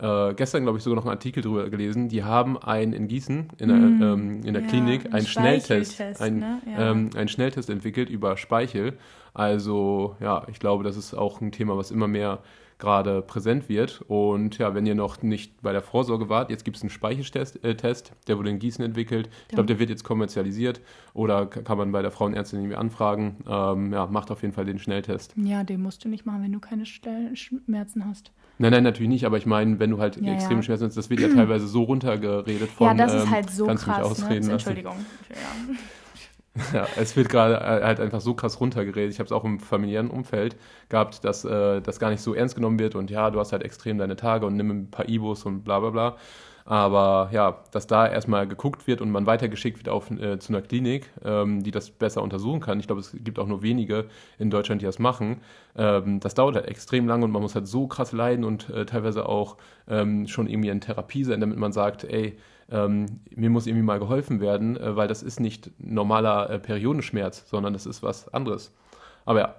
äh, 0.00 0.34
gestern, 0.34 0.62
glaube 0.62 0.78
ich, 0.78 0.84
sogar 0.84 0.96
noch 0.96 1.04
einen 1.04 1.16
Artikel 1.16 1.42
drüber 1.42 1.68
gelesen. 1.70 2.08
Die 2.08 2.24
haben 2.24 2.56
einen 2.56 2.92
in 2.92 3.08
Gießen, 3.08 3.48
in 3.58 3.68
der, 3.68 3.76
Mm, 3.76 4.02
ähm, 4.02 4.42
in 4.44 4.54
der 4.54 4.62
ja, 4.62 4.68
Klinik, 4.68 5.06
einen 5.06 5.14
einen 5.14 5.26
Schnelltest, 5.26 6.00
ein, 6.20 6.38
ne? 6.38 6.62
Ja. 6.66 6.90
ähm, 6.90 7.10
einen 7.16 7.28
Schnelltest 7.28 7.68
entwickelt 7.68 8.08
über 8.08 8.36
Speichel. 8.36 8.96
Also 9.34 10.16
ja, 10.20 10.46
ich 10.50 10.60
glaube, 10.60 10.84
das 10.84 10.96
ist 10.96 11.14
auch 11.14 11.40
ein 11.40 11.52
Thema, 11.52 11.76
was 11.76 11.90
immer 11.90 12.08
mehr 12.08 12.40
gerade 12.78 13.22
präsent 13.22 13.68
wird. 13.68 14.02
Und 14.06 14.58
ja, 14.58 14.74
wenn 14.74 14.86
ihr 14.86 14.94
noch 14.94 15.22
nicht 15.22 15.62
bei 15.62 15.72
der 15.72 15.82
Vorsorge 15.82 16.28
wart, 16.28 16.50
jetzt 16.50 16.64
gibt 16.64 16.76
es 16.76 16.82
einen 16.82 16.90
Speicheltest, 16.90 17.64
äh, 17.64 17.74
Test, 17.74 18.12
der 18.26 18.38
wurde 18.38 18.50
in 18.50 18.58
Gießen 18.58 18.84
entwickelt. 18.84 19.28
Ich 19.48 19.54
glaube, 19.54 19.66
der 19.66 19.78
wird 19.78 19.90
jetzt 19.90 20.04
kommerzialisiert 20.04 20.80
oder 21.12 21.46
kann 21.46 21.78
man 21.78 21.92
bei 21.92 22.02
der 22.02 22.10
Frauenärztin 22.10 22.60
irgendwie 22.60 22.76
anfragen. 22.76 23.38
Ähm, 23.48 23.92
ja, 23.92 24.06
macht 24.06 24.30
auf 24.30 24.42
jeden 24.42 24.54
Fall 24.54 24.64
den 24.64 24.78
Schnelltest. 24.78 25.34
Ja, 25.36 25.64
den 25.64 25.82
musst 25.82 26.04
du 26.04 26.08
nicht 26.08 26.24
machen, 26.24 26.42
wenn 26.42 26.52
du 26.52 26.60
keine 26.60 26.86
Schmerzen 26.86 28.06
hast. 28.06 28.32
Nein, 28.58 28.72
nein, 28.72 28.82
natürlich 28.82 29.08
nicht, 29.08 29.24
aber 29.24 29.36
ich 29.38 29.46
meine, 29.46 29.78
wenn 29.78 29.90
du 29.90 29.98
halt 29.98 30.16
ja, 30.16 30.34
extreme 30.34 30.60
ja. 30.60 30.62
Schmerzen 30.64 30.86
hast, 30.86 30.96
das 30.96 31.10
wird 31.10 31.20
ja 31.20 31.28
teilweise 31.28 31.68
so 31.68 31.84
runtergeredet 31.84 32.70
von. 32.70 32.88
Ja, 32.88 32.94
das 32.94 33.14
ist 33.14 33.24
ähm, 33.24 33.30
halt 33.30 33.50
so 33.50 33.66
krass. 33.66 34.28
Ne? 34.28 34.36
Entschuldigung. 34.36 34.96
Ja. 35.30 35.76
Ja, 36.72 36.88
es 36.96 37.16
wird 37.16 37.28
gerade 37.28 37.54
äh, 37.56 37.84
halt 37.84 38.00
einfach 38.00 38.20
so 38.20 38.34
krass 38.34 38.60
runtergeredet. 38.60 39.12
Ich 39.12 39.18
habe 39.18 39.26
es 39.26 39.32
auch 39.32 39.44
im 39.44 39.60
familiären 39.60 40.10
Umfeld 40.10 40.56
gehabt, 40.88 41.24
dass 41.24 41.44
äh, 41.44 41.80
das 41.80 41.98
gar 42.00 42.10
nicht 42.10 42.20
so 42.22 42.34
ernst 42.34 42.54
genommen 42.54 42.78
wird 42.78 42.94
und 42.94 43.10
ja, 43.10 43.30
du 43.30 43.38
hast 43.38 43.52
halt 43.52 43.62
extrem 43.62 43.98
deine 43.98 44.16
Tage 44.16 44.46
und 44.46 44.56
nimm 44.56 44.70
ein 44.70 44.90
paar 44.90 45.08
Ibos 45.08 45.44
und 45.44 45.62
bla 45.62 45.80
bla 45.80 45.90
bla. 45.90 46.16
Aber 46.64 47.30
ja, 47.32 47.62
dass 47.70 47.86
da 47.86 48.06
erstmal 48.06 48.46
geguckt 48.46 48.86
wird 48.86 49.00
und 49.00 49.10
man 49.10 49.24
weitergeschickt 49.24 49.78
wird 49.78 49.88
auf, 49.88 50.10
äh, 50.10 50.38
zu 50.38 50.52
einer 50.52 50.60
Klinik, 50.60 51.10
ähm, 51.24 51.62
die 51.62 51.70
das 51.70 51.90
besser 51.90 52.22
untersuchen 52.22 52.60
kann. 52.60 52.78
Ich 52.78 52.86
glaube, 52.86 53.00
es 53.00 53.16
gibt 53.24 53.38
auch 53.38 53.46
nur 53.46 53.62
wenige 53.62 54.06
in 54.38 54.50
Deutschland, 54.50 54.82
die 54.82 54.86
das 54.86 54.98
machen. 54.98 55.40
Ähm, 55.76 56.20
das 56.20 56.34
dauert 56.34 56.56
halt 56.56 56.66
extrem 56.66 57.06
lange 57.08 57.24
und 57.24 57.30
man 57.30 57.40
muss 57.40 57.54
halt 57.54 57.66
so 57.66 57.86
krass 57.86 58.12
leiden 58.12 58.44
und 58.44 58.68
äh, 58.68 58.84
teilweise 58.84 59.26
auch 59.26 59.56
ähm, 59.88 60.26
schon 60.28 60.46
irgendwie 60.46 60.68
in 60.68 60.80
Therapie 60.82 61.24
sein, 61.24 61.40
damit 61.40 61.56
man 61.58 61.72
sagt, 61.72 62.04
ey, 62.04 62.36
ähm, 62.70 63.20
mir 63.30 63.50
muss 63.50 63.66
irgendwie 63.66 63.84
mal 63.84 63.98
geholfen 63.98 64.40
werden, 64.40 64.76
äh, 64.76 64.96
weil 64.96 65.08
das 65.08 65.22
ist 65.22 65.40
nicht 65.40 65.70
normaler 65.78 66.50
äh, 66.50 66.58
Periodenschmerz, 66.58 67.48
sondern 67.48 67.72
das 67.72 67.86
ist 67.86 68.02
was 68.02 68.32
anderes. 68.32 68.74
Aber 69.24 69.40
ja, 69.40 69.54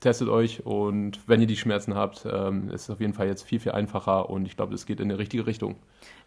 testet 0.00 0.28
euch 0.28 0.64
und 0.64 1.20
wenn 1.28 1.40
ihr 1.40 1.46
die 1.46 1.56
Schmerzen 1.56 1.94
habt, 1.94 2.26
ähm, 2.30 2.70
ist 2.70 2.82
es 2.82 2.90
auf 2.90 3.00
jeden 3.00 3.14
Fall 3.14 3.26
jetzt 3.26 3.42
viel, 3.42 3.60
viel 3.60 3.72
einfacher 3.72 4.30
und 4.30 4.46
ich 4.46 4.56
glaube, 4.56 4.74
es 4.74 4.86
geht 4.86 5.00
in 5.00 5.08
die 5.08 5.14
richtige 5.14 5.46
Richtung. 5.46 5.76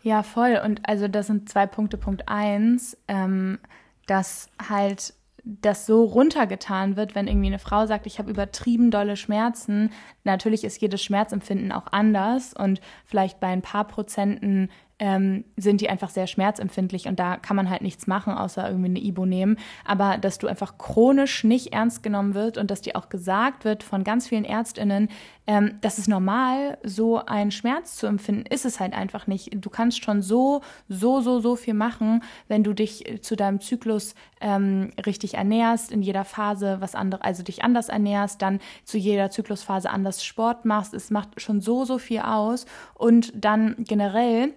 Ja, 0.02 0.24
voll. 0.24 0.60
Und 0.64 0.88
also 0.88 1.08
das 1.08 1.28
sind 1.28 1.50
zwei 1.50 1.66
Punkte. 1.66 1.98
Punkt 1.98 2.30
eins, 2.30 2.98
ähm, 3.08 3.60
dass 4.06 4.50
halt 4.70 5.14
das 5.44 5.86
so 5.86 6.04
runtergetan 6.06 6.96
wird, 6.96 7.16
wenn 7.16 7.28
irgendwie 7.28 7.48
eine 7.48 7.60
Frau 7.60 7.86
sagt, 7.86 8.08
ich 8.08 8.18
habe 8.18 8.32
übertrieben 8.32 8.92
dolle 8.92 9.18
Schmerzen. 9.18 9.92
Natürlich 10.24 10.64
ist 10.64 10.82
jedes 10.82 11.04
Schmerzempfinden 11.04 11.72
auch 11.72 11.88
anders 11.92 12.54
und 12.54 12.80
vielleicht 13.06 13.40
bei 13.42 13.48
ein 13.48 13.62
paar 13.62 13.86
Prozenten 13.86 14.70
ähm, 15.04 15.44
sind 15.58 15.82
die 15.82 15.90
einfach 15.90 16.10
sehr 16.10 16.28
schmerzempfindlich 16.28 17.10
und 17.10 17.20
da 17.20 17.36
kann 17.36 17.58
man 17.58 17.70
halt 17.70 17.82
nichts 17.82 18.08
machen, 18.08 18.32
außer 18.32 18.66
irgendwie 18.66 18.88
eine 18.88 19.02
Ibo 19.02 19.26
nehmen. 19.26 19.58
Aber 19.84 20.18
dass 20.18 20.38
du 20.38 20.48
einfach 20.48 20.78
chronisch 20.78 21.44
nicht 21.44 21.74
ernst 21.74 22.04
genommen 22.04 22.36
wird 22.36 22.58
und 22.58 22.72
dass 22.72 22.80
dir 22.80 22.96
auch 22.96 23.10
gesagt 23.10 23.66
wird 23.66 23.84
von 23.84 24.06
ganz 24.06 24.30
vielen 24.30 24.46
ÄrztInnen, 24.46 25.10
ähm, 25.46 25.74
das 25.82 25.98
ist 25.98 26.08
normal, 26.08 26.78
so 26.84 27.18
einen 27.26 27.52
Schmerz 27.52 27.98
zu 27.98 28.08
empfinden, 28.08 28.46
ist 28.46 28.64
es 28.64 28.80
halt 28.80 28.94
einfach 28.94 29.28
nicht. 29.28 29.50
Du 29.54 29.70
kannst 29.70 30.06
schon 30.06 30.22
so, 30.22 30.62
so, 30.88 31.20
so, 31.20 31.42
so 31.42 31.58
viel 31.58 31.74
machen, 31.74 32.24
wenn 32.48 32.64
du 32.64 32.72
dich 32.72 33.20
zu 33.22 33.36
deinem 33.36 33.60
Zyklus 33.60 34.16
ähm, 34.40 34.92
richtig 35.06 35.34
ernährst, 35.34 35.92
in 35.92 36.02
jeder 36.02 36.24
Phase 36.24 36.78
was 36.80 36.96
anderes, 36.96 37.26
also 37.26 37.44
dich 37.44 37.62
anders 37.62 37.90
ernährst, 37.90 38.42
dann 38.42 38.62
zu 38.86 38.98
jeder 38.98 39.32
Zyklusphase 39.32 39.90
anders 39.90 40.24
Sport 40.24 40.64
machst. 40.64 40.94
Es 40.94 41.12
macht 41.12 41.42
schon 41.42 41.60
so, 41.60 41.84
so 41.84 41.98
viel 41.98 42.22
aus 42.22 42.66
und 42.94 43.34
dann 43.36 43.76
generell 43.80 44.54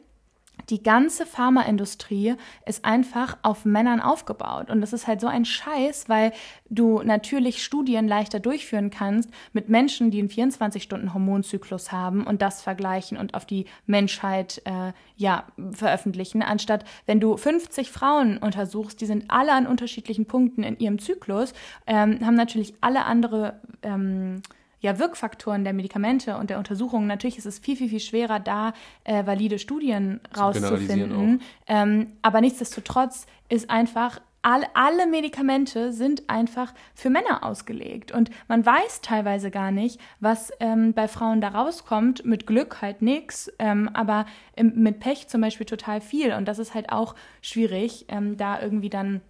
die 0.70 0.82
ganze 0.82 1.26
Pharmaindustrie 1.26 2.34
ist 2.64 2.84
einfach 2.84 3.36
auf 3.42 3.64
Männern 3.64 4.00
aufgebaut. 4.00 4.70
Und 4.70 4.80
das 4.80 4.92
ist 4.92 5.06
halt 5.06 5.20
so 5.20 5.26
ein 5.26 5.44
Scheiß, 5.44 6.08
weil 6.08 6.32
du 6.68 7.02
natürlich 7.02 7.62
Studien 7.62 8.08
leichter 8.08 8.40
durchführen 8.40 8.90
kannst 8.90 9.30
mit 9.52 9.68
Menschen, 9.68 10.10
die 10.10 10.18
einen 10.18 10.28
24-Stunden-Hormonzyklus 10.28 11.92
haben 11.92 12.26
und 12.26 12.42
das 12.42 12.62
vergleichen 12.62 13.16
und 13.16 13.34
auf 13.34 13.44
die 13.44 13.66
Menschheit 13.86 14.60
äh, 14.64 14.92
ja, 15.16 15.44
veröffentlichen, 15.70 16.42
anstatt 16.42 16.84
wenn 17.06 17.20
du 17.20 17.36
50 17.36 17.90
Frauen 17.90 18.38
untersuchst, 18.38 19.00
die 19.00 19.06
sind 19.06 19.26
alle 19.28 19.52
an 19.52 19.66
unterschiedlichen 19.66 20.26
Punkten 20.26 20.62
in 20.62 20.78
ihrem 20.78 20.98
Zyklus, 20.98 21.54
ähm, 21.86 22.18
haben 22.24 22.34
natürlich 22.34 22.74
alle 22.80 23.04
andere 23.04 23.60
ähm, 23.82 24.42
ja, 24.86 25.00
Wirkfaktoren 25.00 25.64
der 25.64 25.72
Medikamente 25.72 26.36
und 26.36 26.48
der 26.48 26.58
Untersuchungen. 26.58 27.08
Natürlich 27.08 27.38
ist 27.38 27.46
es 27.46 27.58
viel, 27.58 27.76
viel, 27.76 27.88
viel 27.88 28.00
schwerer, 28.00 28.38
da 28.38 28.72
äh, 29.02 29.26
valide 29.26 29.58
Studien 29.58 30.20
rauszufinden. 30.38 31.42
Ähm, 31.66 32.12
aber 32.22 32.40
nichtsdestotrotz 32.40 33.26
ist 33.48 33.68
einfach 33.68 34.20
alle, 34.42 34.66
alle 34.74 35.08
Medikamente 35.08 35.92
sind 35.92 36.30
einfach 36.30 36.72
für 36.94 37.10
Männer 37.10 37.42
ausgelegt. 37.42 38.12
Und 38.12 38.30
man 38.46 38.64
weiß 38.64 39.00
teilweise 39.00 39.50
gar 39.50 39.72
nicht, 39.72 40.00
was 40.20 40.52
ähm, 40.60 40.92
bei 40.92 41.08
Frauen 41.08 41.40
da 41.40 41.48
rauskommt. 41.48 42.24
Mit 42.24 42.46
Glück 42.46 42.80
halt 42.80 43.02
nichts, 43.02 43.50
ähm, 43.58 43.90
aber 43.92 44.24
im, 44.54 44.72
mit 44.76 45.00
Pech 45.00 45.26
zum 45.26 45.40
Beispiel 45.40 45.66
total 45.66 46.00
viel. 46.00 46.32
Und 46.32 46.46
das 46.46 46.60
ist 46.60 46.74
halt 46.74 46.92
auch 46.92 47.16
schwierig, 47.42 48.04
ähm, 48.08 48.36
da 48.36 48.62
irgendwie 48.62 48.90
dann 48.90 49.20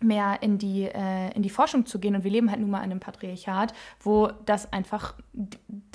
mehr 0.00 0.42
in 0.42 0.58
die, 0.58 0.84
äh, 0.84 1.34
in 1.34 1.42
die 1.42 1.50
Forschung 1.50 1.86
zu 1.86 1.98
gehen. 1.98 2.14
Und 2.14 2.24
wir 2.24 2.30
leben 2.30 2.50
halt 2.50 2.60
nun 2.60 2.70
mal 2.70 2.78
in 2.78 2.90
einem 2.90 3.00
Patriarchat, 3.00 3.72
wo 4.00 4.30
das 4.44 4.72
einfach, 4.72 5.14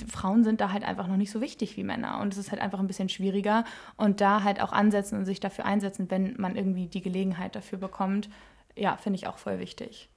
Frauen 0.08 0.44
sind 0.44 0.60
da 0.60 0.72
halt 0.72 0.84
einfach 0.84 1.06
noch 1.06 1.16
nicht 1.16 1.30
so 1.30 1.40
wichtig 1.40 1.76
wie 1.76 1.84
Männer. 1.84 2.20
Und 2.20 2.32
es 2.32 2.38
ist 2.38 2.50
halt 2.50 2.60
einfach 2.60 2.80
ein 2.80 2.86
bisschen 2.86 3.08
schwieriger. 3.08 3.64
Und 3.96 4.20
da 4.20 4.42
halt 4.42 4.60
auch 4.60 4.72
ansetzen 4.72 5.18
und 5.18 5.26
sich 5.26 5.40
dafür 5.40 5.64
einsetzen, 5.64 6.10
wenn 6.10 6.34
man 6.38 6.56
irgendwie 6.56 6.86
die 6.86 7.02
Gelegenheit 7.02 7.54
dafür 7.56 7.78
bekommt, 7.78 8.28
ja, 8.76 8.96
finde 8.96 9.18
ich 9.18 9.26
auch 9.26 9.38
voll 9.38 9.58
wichtig. 9.58 10.08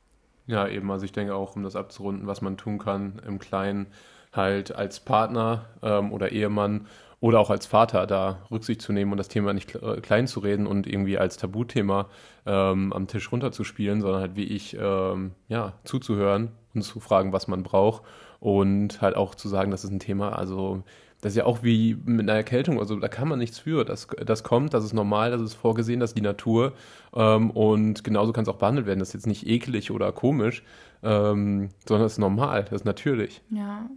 Ja, 0.46 0.68
eben. 0.68 0.92
Also 0.92 1.06
ich 1.06 1.12
denke 1.12 1.36
auch, 1.36 1.56
um 1.56 1.64
das 1.64 1.76
abzurunden, 1.76 2.28
was 2.28 2.42
man 2.42 2.58
tun 2.58 2.78
kann 2.78 3.22
im 3.26 3.40
Kleinen, 3.40 3.88
halt 4.34 4.76
als 4.76 5.00
Partner 5.00 5.66
ähm, 5.82 6.12
oder 6.12 6.32
Ehemann 6.32 6.88
oder 7.24 7.40
auch 7.40 7.50
als 7.50 7.66
Vater 7.66 8.06
da 8.06 8.40
Rücksicht 8.52 8.82
zu 8.82 8.92
nehmen 8.92 9.14
und 9.14 9.18
das 9.18 9.30
Thema 9.30 9.54
nicht 9.54 9.76
äh, 9.76 10.02
klein 10.02 10.28
zu 10.28 10.42
reden 10.42 10.68
und 10.68 10.86
irgendwie 10.86 11.18
als 11.18 11.38
Tabuthema 11.38 12.10
ähm, 12.46 12.92
am 12.92 13.08
Tisch 13.08 13.32
runterzuspielen, 13.32 14.02
sondern 14.02 14.20
halt 14.20 14.36
wie 14.36 14.44
ich 14.44 14.76
ähm, 14.78 15.32
ja 15.48 15.72
zuzuhören 15.86 16.52
und 16.76 16.82
zu 16.82 17.00
fragen, 17.00 17.32
was 17.32 17.48
man 17.48 17.64
braucht 17.64 18.04
und 18.42 19.02
halt 19.02 19.16
auch 19.16 19.36
zu 19.36 19.48
sagen, 19.48 19.72
das 19.72 19.86
ist 19.86 19.92
ein 19.92 20.02
Thema, 20.02 20.38
also 20.38 20.84
das 21.22 21.32
ist 21.32 21.38
ja 21.38 21.46
auch 21.46 21.64
wie 21.64 21.96
mit 22.04 22.30
einer 22.30 22.38
Erkältung, 22.38 22.78
also 22.78 22.98
da 22.98 23.08
kann 23.08 23.30
man 23.30 23.40
nichts 23.40 23.58
für. 23.58 23.86
Das, 23.86 24.10
das 24.26 24.44
kommt, 24.44 24.74
das 24.74 24.84
ist 24.84 24.92
normal, 24.92 25.32
das 25.32 25.42
ist 25.42 25.54
vorgesehen, 25.54 26.02
das 26.02 26.10
ist 26.10 26.18
die 26.18 26.22
Natur. 26.22 26.74
Ähm, 27.16 27.52
und 27.52 28.04
genauso 28.04 28.34
kann 28.34 28.42
es 28.42 28.50
auch 28.50 28.58
behandelt 28.58 28.86
werden. 28.86 29.00
Das 29.00 29.10
ist 29.10 29.14
jetzt 29.14 29.28
nicht 29.28 29.48
eklig 29.48 29.92
oder 29.92 30.12
komisch, 30.12 30.62
ähm, 31.02 31.70
sondern 31.88 32.04
das 32.04 32.14
ist 32.14 32.18
normal, 32.18 32.66
das 32.66 32.82
ist 32.82 32.86
natürlich. 32.86 33.42
Ja. 33.50 33.88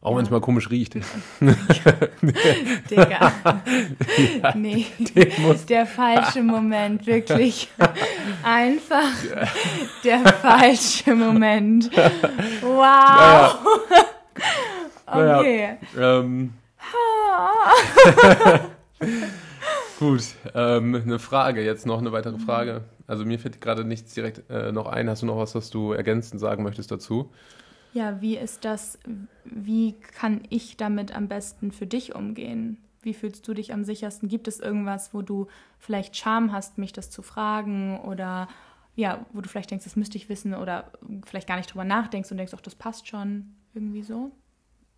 Auch 0.00 0.12
ja. 0.12 0.18
wenn 0.18 0.24
es 0.24 0.30
mal 0.30 0.40
komisch 0.40 0.70
riecht. 0.70 0.94
Digga. 2.90 3.32
Ja, 4.42 4.54
nee. 4.54 4.86
Der 5.68 5.86
falsche 5.86 6.42
Moment, 6.42 7.06
wirklich. 7.06 7.68
Einfach 8.44 9.12
der 10.04 10.20
falsche 10.34 11.14
Moment. 11.14 11.90
Wow. 12.62 13.58
Naja. 15.10 15.38
Okay. 15.38 15.78
Ähm. 15.98 16.52
Gut, 19.98 20.22
ähm, 20.54 20.94
eine 20.94 21.18
Frage, 21.18 21.64
jetzt 21.64 21.86
noch 21.86 21.98
eine 21.98 22.12
weitere 22.12 22.38
Frage. 22.38 22.82
Also 23.06 23.24
mir 23.24 23.38
fällt 23.38 23.60
gerade 23.62 23.84
nichts 23.84 24.12
direkt 24.12 24.42
äh, 24.50 24.70
noch 24.70 24.86
ein. 24.86 25.08
Hast 25.08 25.22
du 25.22 25.26
noch 25.26 25.38
was, 25.38 25.54
was 25.54 25.70
du 25.70 25.92
ergänzend 25.92 26.40
sagen 26.40 26.62
möchtest 26.62 26.90
dazu? 26.90 27.30
Ja, 27.92 28.20
wie 28.20 28.36
ist 28.36 28.64
das, 28.64 28.98
wie 29.44 29.94
kann 29.94 30.42
ich 30.50 30.76
damit 30.76 31.14
am 31.14 31.28
besten 31.28 31.72
für 31.72 31.86
dich 31.86 32.14
umgehen? 32.14 32.78
Wie 33.02 33.14
fühlst 33.14 33.46
du 33.48 33.54
dich 33.54 33.72
am 33.72 33.84
sichersten? 33.84 34.28
Gibt 34.28 34.48
es 34.48 34.60
irgendwas, 34.60 35.14
wo 35.14 35.22
du 35.22 35.46
vielleicht 35.78 36.16
Scham 36.16 36.52
hast, 36.52 36.78
mich 36.78 36.92
das 36.92 37.10
zu 37.10 37.22
fragen 37.22 37.98
oder 38.00 38.48
ja, 38.94 39.24
wo 39.32 39.40
du 39.40 39.48
vielleicht 39.48 39.70
denkst, 39.70 39.84
das 39.84 39.94
müsste 39.94 40.16
ich 40.18 40.28
wissen 40.28 40.54
oder 40.54 40.90
vielleicht 41.24 41.46
gar 41.46 41.56
nicht 41.56 41.72
drüber 41.72 41.84
nachdenkst 41.84 42.30
und 42.32 42.36
denkst, 42.36 42.52
ach, 42.56 42.60
das 42.60 42.74
passt 42.74 43.06
schon 43.06 43.54
irgendwie 43.72 44.02
so? 44.02 44.32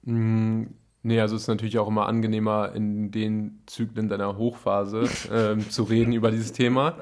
Mm, 0.05 0.65
nee, 1.03 1.21
also 1.21 1.37
es 1.37 1.43
ist 1.43 1.49
natürlich 1.49 1.79
auch 1.79 1.87
immer 1.87 2.07
angenehmer, 2.07 2.73
in 2.75 3.11
den 3.11 3.63
Zyklen 3.67 4.09
deiner 4.09 4.39
Hochphase 4.39 5.05
ähm, 5.33 5.69
zu 5.69 5.83
reden 5.83 6.15
über 6.15 6.31
dieses 6.31 6.53
Thema. 6.53 6.97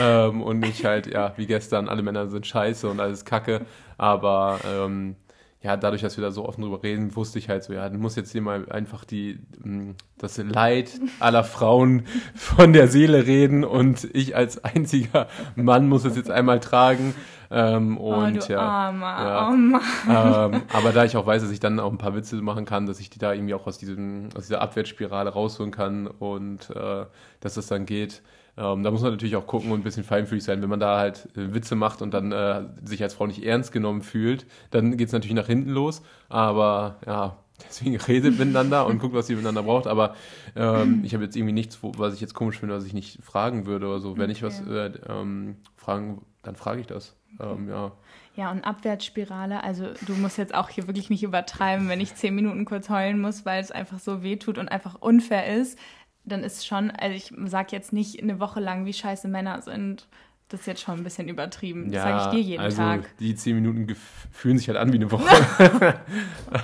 Ähm, 0.00 0.42
und 0.42 0.58
nicht 0.58 0.84
halt, 0.84 1.06
ja, 1.06 1.32
wie 1.36 1.46
gestern, 1.46 1.88
alle 1.88 2.02
Männer 2.02 2.26
sind 2.28 2.46
scheiße 2.46 2.88
und 2.90 2.98
alles 2.98 3.24
Kacke. 3.24 3.64
Aber 3.96 4.58
ähm, 4.66 5.14
ja, 5.62 5.76
dadurch, 5.76 6.00
dass 6.00 6.16
wir 6.16 6.24
da 6.24 6.30
so 6.30 6.48
offen 6.48 6.62
drüber 6.62 6.82
reden, 6.82 7.14
wusste 7.14 7.38
ich 7.38 7.50
halt 7.50 7.62
so, 7.64 7.74
ja, 7.74 7.88
du 7.90 7.98
musst 7.98 8.16
jetzt 8.16 8.32
hier 8.32 8.40
mal 8.40 8.70
einfach 8.70 9.04
die, 9.04 9.40
mm, 9.62 9.90
das 10.16 10.38
Leid 10.38 10.98
aller 11.18 11.44
Frauen 11.44 12.06
von 12.34 12.72
der 12.72 12.88
Seele 12.88 13.26
reden 13.26 13.64
und 13.64 14.08
ich 14.14 14.34
als 14.34 14.64
einziger 14.64 15.28
Mann 15.56 15.86
muss 15.86 16.04
es 16.04 16.16
jetzt 16.16 16.30
einmal 16.30 16.60
tragen. 16.60 17.14
Ähm, 17.50 17.98
oh, 17.98 18.14
und 18.14 18.36
oh, 18.36 18.46
du 18.46 18.52
ja, 18.52 18.60
Armer, 18.60 19.06
ja. 19.06 19.50
Oh. 19.50 20.54
Ähm, 20.54 20.62
aber 20.72 20.92
da 20.92 21.04
ich 21.04 21.16
auch 21.16 21.26
weiß, 21.26 21.42
dass 21.42 21.50
ich 21.50 21.60
dann 21.60 21.80
auch 21.80 21.90
ein 21.90 21.98
paar 21.98 22.14
Witze 22.14 22.36
machen 22.36 22.64
kann, 22.64 22.86
dass 22.86 23.00
ich 23.00 23.10
die 23.10 23.18
da 23.18 23.34
irgendwie 23.34 23.54
auch 23.54 23.66
aus, 23.66 23.76
diesem, 23.76 24.28
aus 24.36 24.46
dieser 24.46 24.62
Abwärtsspirale 24.62 25.30
rausholen 25.30 25.72
kann 25.72 26.06
und 26.06 26.70
äh, 26.70 27.04
dass 27.40 27.54
das 27.54 27.66
dann 27.66 27.86
geht, 27.86 28.22
ähm, 28.60 28.82
da 28.82 28.90
muss 28.90 29.00
man 29.00 29.12
natürlich 29.12 29.36
auch 29.36 29.46
gucken 29.46 29.72
und 29.72 29.80
ein 29.80 29.82
bisschen 29.82 30.04
feinfühlig 30.04 30.44
sein. 30.44 30.60
Wenn 30.60 30.68
man 30.68 30.80
da 30.80 30.98
halt 30.98 31.28
äh, 31.34 31.54
Witze 31.54 31.76
macht 31.76 32.02
und 32.02 32.12
dann 32.12 32.30
äh, 32.30 32.64
sich 32.84 33.02
als 33.02 33.14
Frau 33.14 33.26
nicht 33.26 33.42
ernst 33.42 33.72
genommen 33.72 34.02
fühlt, 34.02 34.46
dann 34.70 34.96
geht 34.98 35.06
es 35.06 35.12
natürlich 35.12 35.34
nach 35.34 35.46
hinten 35.46 35.70
los. 35.70 36.02
Aber 36.28 36.98
ja, 37.06 37.38
deswegen 37.66 37.96
redet 37.96 38.38
miteinander 38.38 38.86
und 38.86 38.98
guckt, 38.98 39.14
was 39.14 39.30
ihr 39.30 39.36
miteinander 39.36 39.62
braucht. 39.62 39.86
Aber 39.86 40.14
ähm, 40.56 41.02
ich 41.04 41.14
habe 41.14 41.24
jetzt 41.24 41.36
irgendwie 41.36 41.54
nichts, 41.54 41.82
wo, 41.82 41.92
was 41.96 42.14
ich 42.14 42.20
jetzt 42.20 42.34
komisch 42.34 42.58
finde, 42.58 42.74
was 42.74 42.84
ich 42.84 42.92
nicht 42.92 43.22
fragen 43.24 43.64
würde 43.64 43.86
oder 43.86 44.00
so. 44.00 44.18
Wenn 44.18 44.24
okay. 44.24 44.32
ich 44.32 44.42
was 44.42 44.60
äh, 44.66 44.92
ähm, 45.08 45.56
fragen, 45.76 46.22
dann 46.42 46.54
frage 46.54 46.80
ich 46.82 46.86
das. 46.86 47.16
Ähm, 47.40 47.68
ja. 47.68 47.92
Ja, 48.36 48.50
und 48.50 48.64
Abwärtsspirale, 48.64 49.62
also 49.62 49.88
du 50.06 50.14
musst 50.14 50.38
jetzt 50.38 50.54
auch 50.54 50.68
hier 50.68 50.86
wirklich 50.86 51.10
nicht 51.10 51.22
übertreiben, 51.22 51.88
wenn 51.88 52.00
ich 52.00 52.14
zehn 52.14 52.34
Minuten 52.34 52.64
kurz 52.64 52.88
heulen 52.88 53.20
muss, 53.20 53.44
weil 53.44 53.60
es 53.60 53.70
einfach 53.70 53.98
so 53.98 54.22
weh 54.22 54.36
tut 54.36 54.56
und 54.56 54.68
einfach 54.68 54.94
unfair 55.00 55.54
ist, 55.54 55.78
dann 56.24 56.44
ist 56.44 56.66
schon, 56.66 56.90
also 56.90 57.14
ich 57.14 57.32
sage 57.48 57.68
jetzt 57.72 57.92
nicht 57.92 58.22
eine 58.22 58.40
Woche 58.40 58.60
lang, 58.60 58.84
wie 58.84 58.92
scheiße 58.92 59.28
Männer 59.28 59.62
sind, 59.62 60.06
das 60.50 60.60
ist 60.60 60.66
jetzt 60.66 60.80
schon 60.82 60.98
ein 60.98 61.04
bisschen 61.04 61.28
übertrieben. 61.28 61.84
Das 61.92 61.94
ja, 61.94 62.02
sage 62.02 62.24
ich 62.24 62.42
dir 62.42 62.50
jeden 62.50 62.62
also 62.62 62.78
Tag. 62.78 63.16
Die 63.20 63.36
zehn 63.36 63.54
Minuten 63.54 63.86
fühlen 64.32 64.58
sich 64.58 64.66
halt 64.66 64.78
an 64.78 64.92
wie 64.92 64.96
eine 64.96 65.12
Woche. 65.12 65.24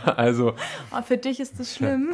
also. 0.16 0.54
Oh, 0.90 1.02
für 1.02 1.16
dich 1.16 1.38
ist 1.38 1.60
das 1.60 1.76
schlimm. 1.76 2.12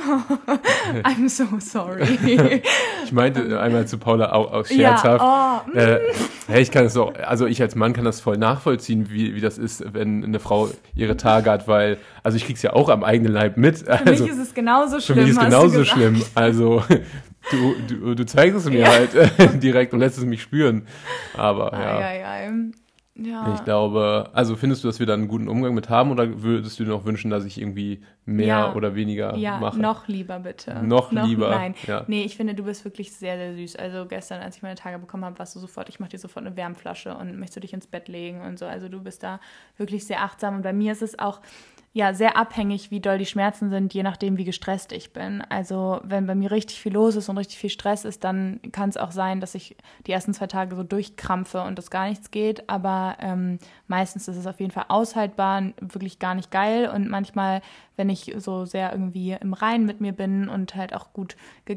I'm 1.03 1.31
so 1.31 1.47
sorry. 1.61 2.03
ich 3.05 3.13
meinte 3.13 3.59
einmal 3.59 3.87
zu 3.87 3.97
Paula 3.97 4.33
auch, 4.33 4.53
auch 4.53 4.67
scherzhaft. 4.67 5.23
Ja, 5.23 5.65
oh, 5.67 5.77
äh, 5.79 6.01
hey, 6.47 6.61
ich 6.61 6.71
kann 6.71 6.85
es 6.85 6.97
auch, 6.99 7.15
also 7.15 7.47
ich 7.47 7.63
als 7.63 7.75
Mann 7.75 7.95
kann 7.95 8.05
das 8.05 8.21
voll 8.21 8.37
nachvollziehen, 8.37 9.09
wie, 9.11 9.35
wie 9.35 9.41
das 9.41 9.57
ist, 9.57 9.83
wenn 9.95 10.25
eine 10.25 10.41
Frau 10.41 10.69
ihre 10.95 11.17
Tage 11.17 11.51
hat, 11.51 11.69
weil, 11.69 11.97
also 12.23 12.37
ich 12.37 12.45
krieg's 12.45 12.61
ja 12.61 12.75
auch 12.75 12.91
am 12.91 13.03
eigenen 13.03 13.33
Leib 13.33 13.57
mit. 13.57 13.79
Für 13.79 13.93
also, 13.93 14.25
mich 14.25 14.33
ist 14.33 14.39
es 14.39 14.53
genauso 14.53 15.01
schlimm. 15.01 15.17
Für 15.17 15.23
mich 15.23 15.31
ist 15.31 15.39
es 15.39 15.45
genauso 15.45 15.85
schlimm. 15.87 16.23
Also 16.35 16.83
Du, 17.51 17.75
du, 17.89 18.15
du 18.15 18.27
zeigst 18.27 18.57
es 18.57 18.65
mir 18.69 18.81
ja. 18.81 18.89
halt 18.89 19.13
direkt 19.63 19.93
und 19.93 20.01
lässt 20.01 20.19
es 20.19 20.25
mich 20.25 20.43
spüren. 20.43 20.87
Aber 21.37 21.73
ja. 21.73 21.99
Ei, 21.99 22.25
ei, 22.25 22.25
ei. 22.25 22.53
ja. 23.17 23.55
Ich 23.55 23.65
glaube, 23.65 24.31
also 24.33 24.57
findest 24.57 24.85
du, 24.85 24.89
dass 24.89 25.01
wir 25.01 25.07
da 25.07 25.15
einen 25.15 25.29
guten 25.29 25.49
Umgang 25.49 25.75
mit 25.75 25.89
haben 25.89 26.11
oder 26.11 26.43
würdest 26.43 26.79
du 26.79 26.85
dir 26.85 26.91
noch 26.91 27.05
wünschen, 27.05 27.31
dass 27.31 27.45
ich 27.45 27.61
irgendwie 27.61 28.03
mehr 28.25 28.47
ja. 28.47 28.75
oder 28.75 28.95
weniger 28.95 29.37
ja, 29.37 29.59
mache? 29.59 29.77
Ja, 29.77 29.83
noch 29.83 30.09
lieber 30.09 30.39
bitte. 30.39 30.83
Noch, 30.85 31.11
noch 31.11 31.27
lieber. 31.27 31.51
Nein. 31.51 31.75
Ja. 31.87 32.05
Nee, 32.07 32.23
ich 32.23 32.37
finde, 32.37 32.55
du 32.55 32.65
bist 32.65 32.85
wirklich 32.85 33.13
sehr, 33.13 33.37
sehr 33.37 33.55
süß. 33.55 33.77
Also 33.77 34.07
gestern, 34.07 34.41
als 34.41 34.57
ich 34.57 34.63
meine 34.63 34.77
Tage 34.77 34.99
bekommen 34.99 35.25
habe, 35.25 35.39
warst 35.39 35.57
du 35.57 35.61
sofort, 35.61 35.89
ich 35.89 35.99
mache 35.99 36.11
dir 36.11 36.19
sofort 36.19 36.47
eine 36.47 36.57
Wärmflasche 36.57 37.15
und 37.15 37.39
möchtest 37.39 37.57
du 37.57 37.61
dich 37.61 37.73
ins 37.73 37.87
Bett 37.87 38.09
legen 38.09 38.41
und 38.43 38.59
so. 38.59 38.67
Also 38.67 38.89
du 38.89 39.03
bist 39.03 39.23
da 39.23 39.41
wirklich 39.77 40.07
sehr 40.07 40.23
achtsam 40.23 40.57
und 40.57 40.63
bei 40.63 40.73
mir 40.73 40.93
ist 40.93 41.03
es 41.03 41.19
auch 41.19 41.41
ja 41.95 42.15
sehr 42.15 42.39
abhängig, 42.39 42.91
wie 42.91 43.01
doll 43.01 43.19
die 43.19 43.27
Schmerzen 43.27 43.69
sind, 43.69 43.93
je 43.93 44.03
nachdem, 44.03 44.39
wie 44.39 44.45
gestresst 44.45 44.93
ich 44.93 45.13
bin. 45.13 45.43
Also 45.51 46.01
wenn 46.05 46.27
bei 46.27 46.35
mir 46.35 46.51
richtig 46.51 46.81
viel 46.81 46.95
los 46.95 47.17
ist 47.17 47.29
und 47.29 47.37
richtig 47.37 47.59
viel 47.59 47.69
Stress 47.69 48.07
ist, 48.07 48.25
dann 48.25 48.61
kann 48.73 48.89
es 48.89 48.97
auch 48.97 49.11
sein, 49.11 49.41
dass 49.41 49.55
ich 49.55 49.77
die 50.07 50.13
ersten 50.13 50.33
zwei 50.33 50.47
Tage 50.47 50.75
so 50.75 50.85
durchkrampfe 50.85 51.63
und 51.63 51.77
das 51.77 51.91
gar 51.91 52.09
nichts 52.09 52.31
geht. 52.31 52.71
Aber 52.71 53.17
ähm, 53.21 53.59
meistens 53.89 54.27
ist 54.27 54.39
es 54.39 54.47
auf 54.47 54.59
jeden 54.59 54.73
Fall 54.73 54.87
aushaltbar, 54.89 55.65
wirklich 55.81 56.19
gar 56.19 56.35
nicht 56.35 56.51
geil. 56.51 56.89
Und 56.89 57.11
manchmal, 57.11 57.61
wenn 57.97 58.09
ich 58.09 58.35
so 58.39 58.65
sehr 58.65 58.91
irgendwie 58.93 59.37
im 59.39 59.53
Reinen 59.53 59.85
mit 59.85 60.01
mir 60.01 60.13
bin 60.13 60.49
und 60.49 60.75
halt 60.75 60.95
auch 60.95 61.13
gut, 61.13 61.37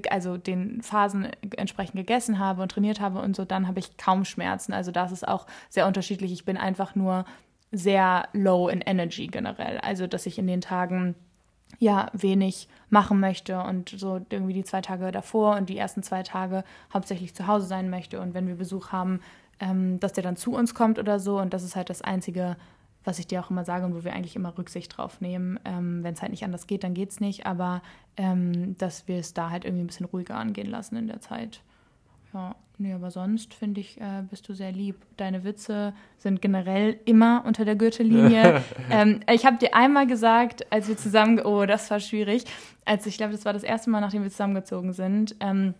also 0.10 0.38
den 0.38 0.82
Phasen 0.82 1.28
entsprechend 1.58 1.96
gegessen 1.96 2.40
habe 2.40 2.62
und 2.62 2.72
trainiert 2.72 3.02
habe 3.02 3.20
und 3.20 3.36
so, 3.36 3.44
dann 3.44 3.68
habe 3.68 3.80
ich 3.80 3.98
kaum 3.98 4.24
Schmerzen. 4.24 4.72
Also 4.72 4.92
das 4.92 5.12
ist 5.12 5.28
auch 5.28 5.46
sehr 5.68 5.88
unterschiedlich. 5.88 6.32
Ich 6.32 6.46
bin 6.46 6.56
einfach 6.56 6.96
nur 6.96 7.26
sehr 7.72 8.28
low 8.34 8.68
in 8.68 8.82
Energy 8.82 9.28
generell. 9.28 9.80
Also, 9.80 10.08
dass 10.08 10.26
ich 10.26 10.38
in 10.40 10.48
den 10.48 10.62
Tagen 10.62 11.16
ja 11.80 12.10
wenig 12.14 12.68
machen 12.90 13.20
möchte 13.20 13.60
und 13.60 13.90
so 13.90 14.22
irgendwie 14.30 14.54
die 14.54 14.64
zwei 14.64 14.82
Tage 14.82 15.12
davor 15.12 15.56
und 15.56 15.70
die 15.70 15.78
ersten 15.78 16.04
zwei 16.04 16.24
Tage 16.24 16.64
hauptsächlich 16.94 17.36
zu 17.36 17.48
Hause 17.48 17.66
sein 17.66 17.90
möchte 17.90 18.22
und 18.22 18.34
wenn 18.34 18.48
wir 18.48 18.56
Besuch 18.56 18.92
haben, 18.92 19.20
ähm, 19.60 20.00
dass 20.00 20.14
der 20.14 20.24
dann 20.24 20.38
zu 20.38 20.54
uns 20.54 20.74
kommt 20.74 21.00
oder 21.00 21.20
so 21.20 21.40
und 21.40 21.54
das 21.54 21.64
ist 21.64 21.76
halt 21.76 21.90
das 21.90 22.02
Einzige, 22.02 22.56
was 23.04 23.20
ich 23.20 23.28
dir 23.28 23.40
auch 23.40 23.50
immer 23.50 23.66
sage 23.66 23.86
und 23.86 23.96
wo 23.96 24.04
wir 24.04 24.14
eigentlich 24.14 24.36
immer 24.36 24.58
Rücksicht 24.58 24.98
drauf 24.98 25.22
nehmen. 25.22 25.60
Ähm, 25.64 26.04
wenn 26.04 26.14
es 26.14 26.22
halt 26.22 26.32
nicht 26.32 26.44
anders 26.44 26.68
geht, 26.68 26.84
dann 26.84 26.94
geht 26.94 27.12
es 27.12 27.20
nicht, 27.20 27.46
aber 27.46 27.82
ähm, 28.18 28.78
dass 28.78 29.08
wir 29.08 29.20
es 29.20 29.34
da 29.34 29.50
halt 29.50 29.64
irgendwie 29.64 29.84
ein 29.84 29.88
bisschen 29.88 30.08
ruhiger 30.08 30.36
angehen 30.36 30.70
lassen 30.70 30.96
in 30.96 31.08
der 31.08 31.22
Zeit. 31.22 31.62
Ja. 32.36 32.56
Nee, 32.77 32.94
aber 32.94 33.10
sonst 33.10 33.54
finde 33.54 33.80
ich, 33.80 34.01
äh, 34.01 34.24
bist 34.30 34.50
du 34.50 34.54
sehr 34.54 34.74
lieb. 34.74 34.98
Deine 35.15 35.46
Witze 35.46 35.94
sind 36.18 36.42
generell 36.42 37.00
immer 37.06 37.44
unter 37.46 37.63
der 37.63 37.77
Gürtellinie. 37.77 38.62
ähm, 38.92 39.22
ich 39.32 39.46
habe 39.46 39.58
dir 39.58 39.74
einmal 39.74 40.08
gesagt, 40.08 40.70
als 40.74 40.89
wir 40.89 40.98
zusammen, 40.98 41.39
oh, 41.39 41.65
das 41.65 41.89
war 41.89 42.01
schwierig, 42.01 42.44
als 42.84 43.06
ich 43.06 43.15
glaube, 43.15 43.32
das 43.32 43.46
war 43.46 43.54
das 43.54 43.63
erste 43.63 43.89
Mal, 43.89 44.01
nachdem 44.01 44.24
wir 44.24 44.30
zusammengezogen 44.30 44.92
sind. 44.92 45.38
Ähm, 45.39 45.74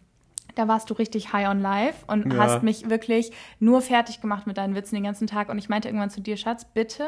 da 0.56 0.70
warst 0.70 0.90
du 0.90 0.94
richtig 0.94 1.34
high 1.34 1.50
on 1.50 1.60
life 1.60 2.06
und 2.08 2.32
ja. 2.32 2.40
hast 2.40 2.64
mich 2.64 2.90
wirklich 2.90 3.32
nur 3.60 3.82
fertig 3.82 4.22
gemacht 4.22 4.48
mit 4.48 4.58
deinen 4.58 4.74
Witzen 4.74 4.96
den 4.96 5.04
ganzen 5.04 5.28
Tag. 5.28 5.50
Und 5.50 5.58
ich 5.58 5.68
meinte 5.68 5.90
irgendwann 5.90 6.10
zu 6.10 6.22
dir, 6.22 6.38
Schatz, 6.38 6.64
bitte 6.64 7.08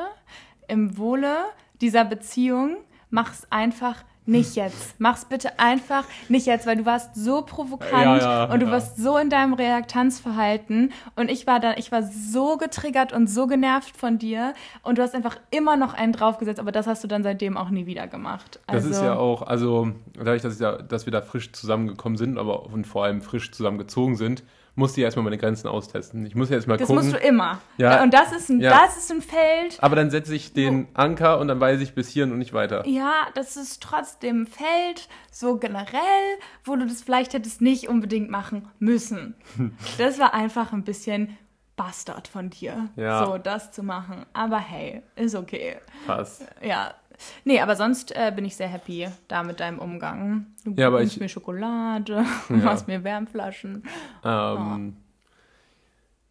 im 0.68 0.98
Wohle 0.98 1.38
dieser 1.80 2.04
Beziehung 2.04 2.76
mach's 3.10 3.48
einfach 3.50 4.04
nicht 4.28 4.56
jetzt. 4.56 4.96
Mach's 5.00 5.26
bitte 5.26 5.60
einfach 5.60 6.04
nicht 6.30 6.46
jetzt, 6.46 6.68
weil 6.68 6.78
du 6.78 6.86
warst 6.86 7.16
so 7.16 7.42
provokant 7.42 8.22
ja, 8.22 8.46
ja, 8.46 8.54
und 8.54 8.60
du 8.60 8.66
ja. 8.66 8.72
warst 8.72 8.98
so 8.98 9.18
in 9.18 9.30
deinem 9.30 9.54
Reaktanzverhalten 9.54 10.92
und 11.16 11.32
ich 11.32 11.48
war 11.48 11.60
da, 11.60 11.76
ich 11.78 11.92
war 11.92 12.04
so 12.04 12.58
getriggert 12.58 13.14
und 13.14 13.28
so 13.28 13.48
genervt 13.48 13.96
von 13.96 14.18
dir 14.18 14.54
und 14.84 14.98
du 14.98 15.02
hast 15.02 15.16
einfach 15.16 15.38
immer 15.52 15.78
noch 15.78 15.94
einen 15.94 16.14
draufgesetzt, 16.14 16.60
aber 16.60 16.72
das 16.72 16.88
hast 16.88 17.04
du 17.04 17.08
dann 17.08 17.24
seitdem 17.24 17.58
auch 17.58 17.70
nie 17.70 17.86
wieder 17.86 18.08
gemacht. 18.08 18.60
Also, 18.68 18.90
das 18.90 18.98
ist 18.98 19.04
ja 19.04 19.16
auch, 19.16 19.42
also 19.42 19.92
dadurch, 20.14 20.42
dass, 20.42 20.60
ja, 20.60 20.82
dass 20.82 21.06
wir 21.06 21.12
da 21.12 21.22
frisch 21.22 21.52
zusammengekommen 21.54 22.18
sind, 22.18 22.38
aber 22.38 22.66
und 22.66 22.86
vor 22.86 23.06
allem 23.06 23.22
frisch 23.22 23.52
zusammengezogen 23.52 24.16
sind, 24.16 24.44
musste 24.78 25.02
ich 25.02 25.06
erstmal 25.06 25.24
meine 25.24 25.38
Grenzen 25.38 25.68
austesten. 25.68 26.26
Ich 26.26 26.36
muss 26.36 26.50
ja 26.50 26.56
erstmal 26.56 26.78
gucken. 26.78 26.96
Das 26.96 27.06
musst 27.06 27.16
du 27.16 27.28
immer. 27.28 27.60
Ja. 27.78 28.04
Und 28.04 28.14
das 28.14 28.32
ist 28.32 28.50
ein, 28.50 28.62
ja. 28.62 28.70
das 28.70 28.96
ist 28.96 29.12
ein 29.12 29.22
Feld. 29.22 29.78
Aber 29.82 29.96
dann 29.96 30.12
setze 30.12 30.36
ich 30.36 30.54
den 30.54 30.88
Anker 30.94 31.40
und 31.40 31.48
dann 31.48 31.60
weiß 31.60 31.82
ich 31.82 31.96
bis 31.96 32.10
hierhin 32.10 32.32
und 32.32 32.38
nicht 32.38 32.54
weiter. 32.54 32.88
Ja, 32.88 33.28
das 33.34 33.58
ist 33.58 33.82
trotzdem 33.82 34.44
ein 34.44 34.48
Feld, 34.48 35.10
so 35.32 35.58
generell, 35.58 36.00
wo 36.64 36.76
du 36.76 36.86
das 36.86 37.02
vielleicht 37.02 37.34
hättest 37.34 37.60
nicht 37.60 37.90
unbedingt 37.90 38.30
machen 38.30 38.70
müssen. 38.78 39.34
das 39.98 40.20
war 40.20 40.36
einfach 40.36 40.72
ein 40.74 40.84
bisschen 40.84 41.36
Bastard 41.76 42.28
von 42.28 42.50
dir, 42.50 42.90
ja. 42.96 43.26
so 43.26 43.38
das 43.38 43.72
zu 43.72 43.82
machen. 43.82 44.26
Aber 44.34 44.60
hey, 44.60 45.02
ist 45.16 45.36
okay. 45.36 45.78
Passt. 46.06 46.46
Ja, 46.62 46.94
Nee, 47.44 47.60
aber 47.60 47.76
sonst 47.76 48.16
äh, 48.16 48.32
bin 48.36 48.46
ich 48.46 48.56
sehr 48.56 48.68
happy 48.68 49.08
da 49.28 49.44
mit 49.44 49.60
deinem 49.60 49.80
Umgang. 49.80 50.48
Du 50.64 50.74
ja, 50.76 50.88
aber 50.88 51.02
ich, 51.02 51.20
mir 51.20 51.30
Schokolade, 51.30 52.26
ja. 52.50 52.56
machst 52.56 52.88
mir 52.88 53.04
Wärmflaschen. 53.04 53.84
Ähm, 54.24 54.94
oh. 54.96 55.08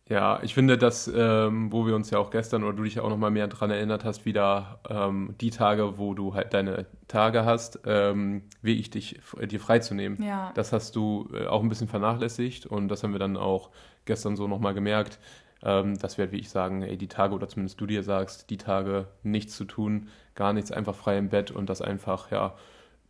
Ja, 0.09 0.38
ich 0.42 0.55
finde, 0.55 0.79
dass, 0.79 1.11
ähm, 1.12 1.72
wo 1.72 1.85
wir 1.85 1.96
uns 1.96 2.11
ja 2.11 2.18
auch 2.18 2.31
gestern 2.31 2.62
oder 2.62 2.75
du 2.75 2.85
dich 2.85 3.01
auch 3.01 3.09
nochmal 3.09 3.33
mehr 3.33 3.49
daran 3.49 3.72
erinnert 3.72 4.05
hast, 4.05 4.25
wieder 4.25 4.79
ähm, 4.88 5.35
die 5.40 5.51
Tage, 5.51 5.99
wo 5.99 6.14
du 6.14 6.33
halt 6.33 6.55
deine 6.55 6.87
Tage 7.09 7.44
hast, 7.44 7.81
ähm, 7.87 8.42
ich 8.62 8.90
dich, 8.90 9.20
dir 9.51 9.59
freizunehmen. 9.59 10.22
Ja. 10.22 10.53
Das 10.55 10.72
hast 10.72 10.94
du 10.94 11.29
äh, 11.35 11.46
auch 11.46 11.61
ein 11.61 11.68
bisschen 11.68 11.88
vernachlässigt 11.88 12.66
und 12.66 12.87
das 12.87 13.03
haben 13.03 13.12
wir 13.12 13.18
dann 13.18 13.37
auch 13.37 13.70
gestern 14.05 14.37
so 14.37 14.46
nochmal 14.46 14.75
gemerkt, 14.75 15.18
ähm, 15.62 15.99
dass 15.99 16.19
wir 16.19 16.25
halt, 16.25 16.33
wie 16.33 16.38
ich 16.38 16.51
sagen, 16.51 16.83
ey, 16.83 16.97
die 16.97 17.09
Tage 17.09 17.35
oder 17.35 17.49
zumindest 17.49 17.81
du 17.81 17.87
dir 17.87 18.03
sagst, 18.03 18.51
die 18.51 18.59
Tage 18.59 19.07
nichts 19.23 19.57
zu 19.57 19.64
tun, 19.64 20.09
gar 20.35 20.53
nichts, 20.53 20.73
einfach 20.73 20.95
frei 20.95 21.19
im 21.19 21.29
Bett 21.29 21.51
und 21.51 21.71
das 21.71 21.83
einfach, 21.83 22.31
ja, 22.31 22.55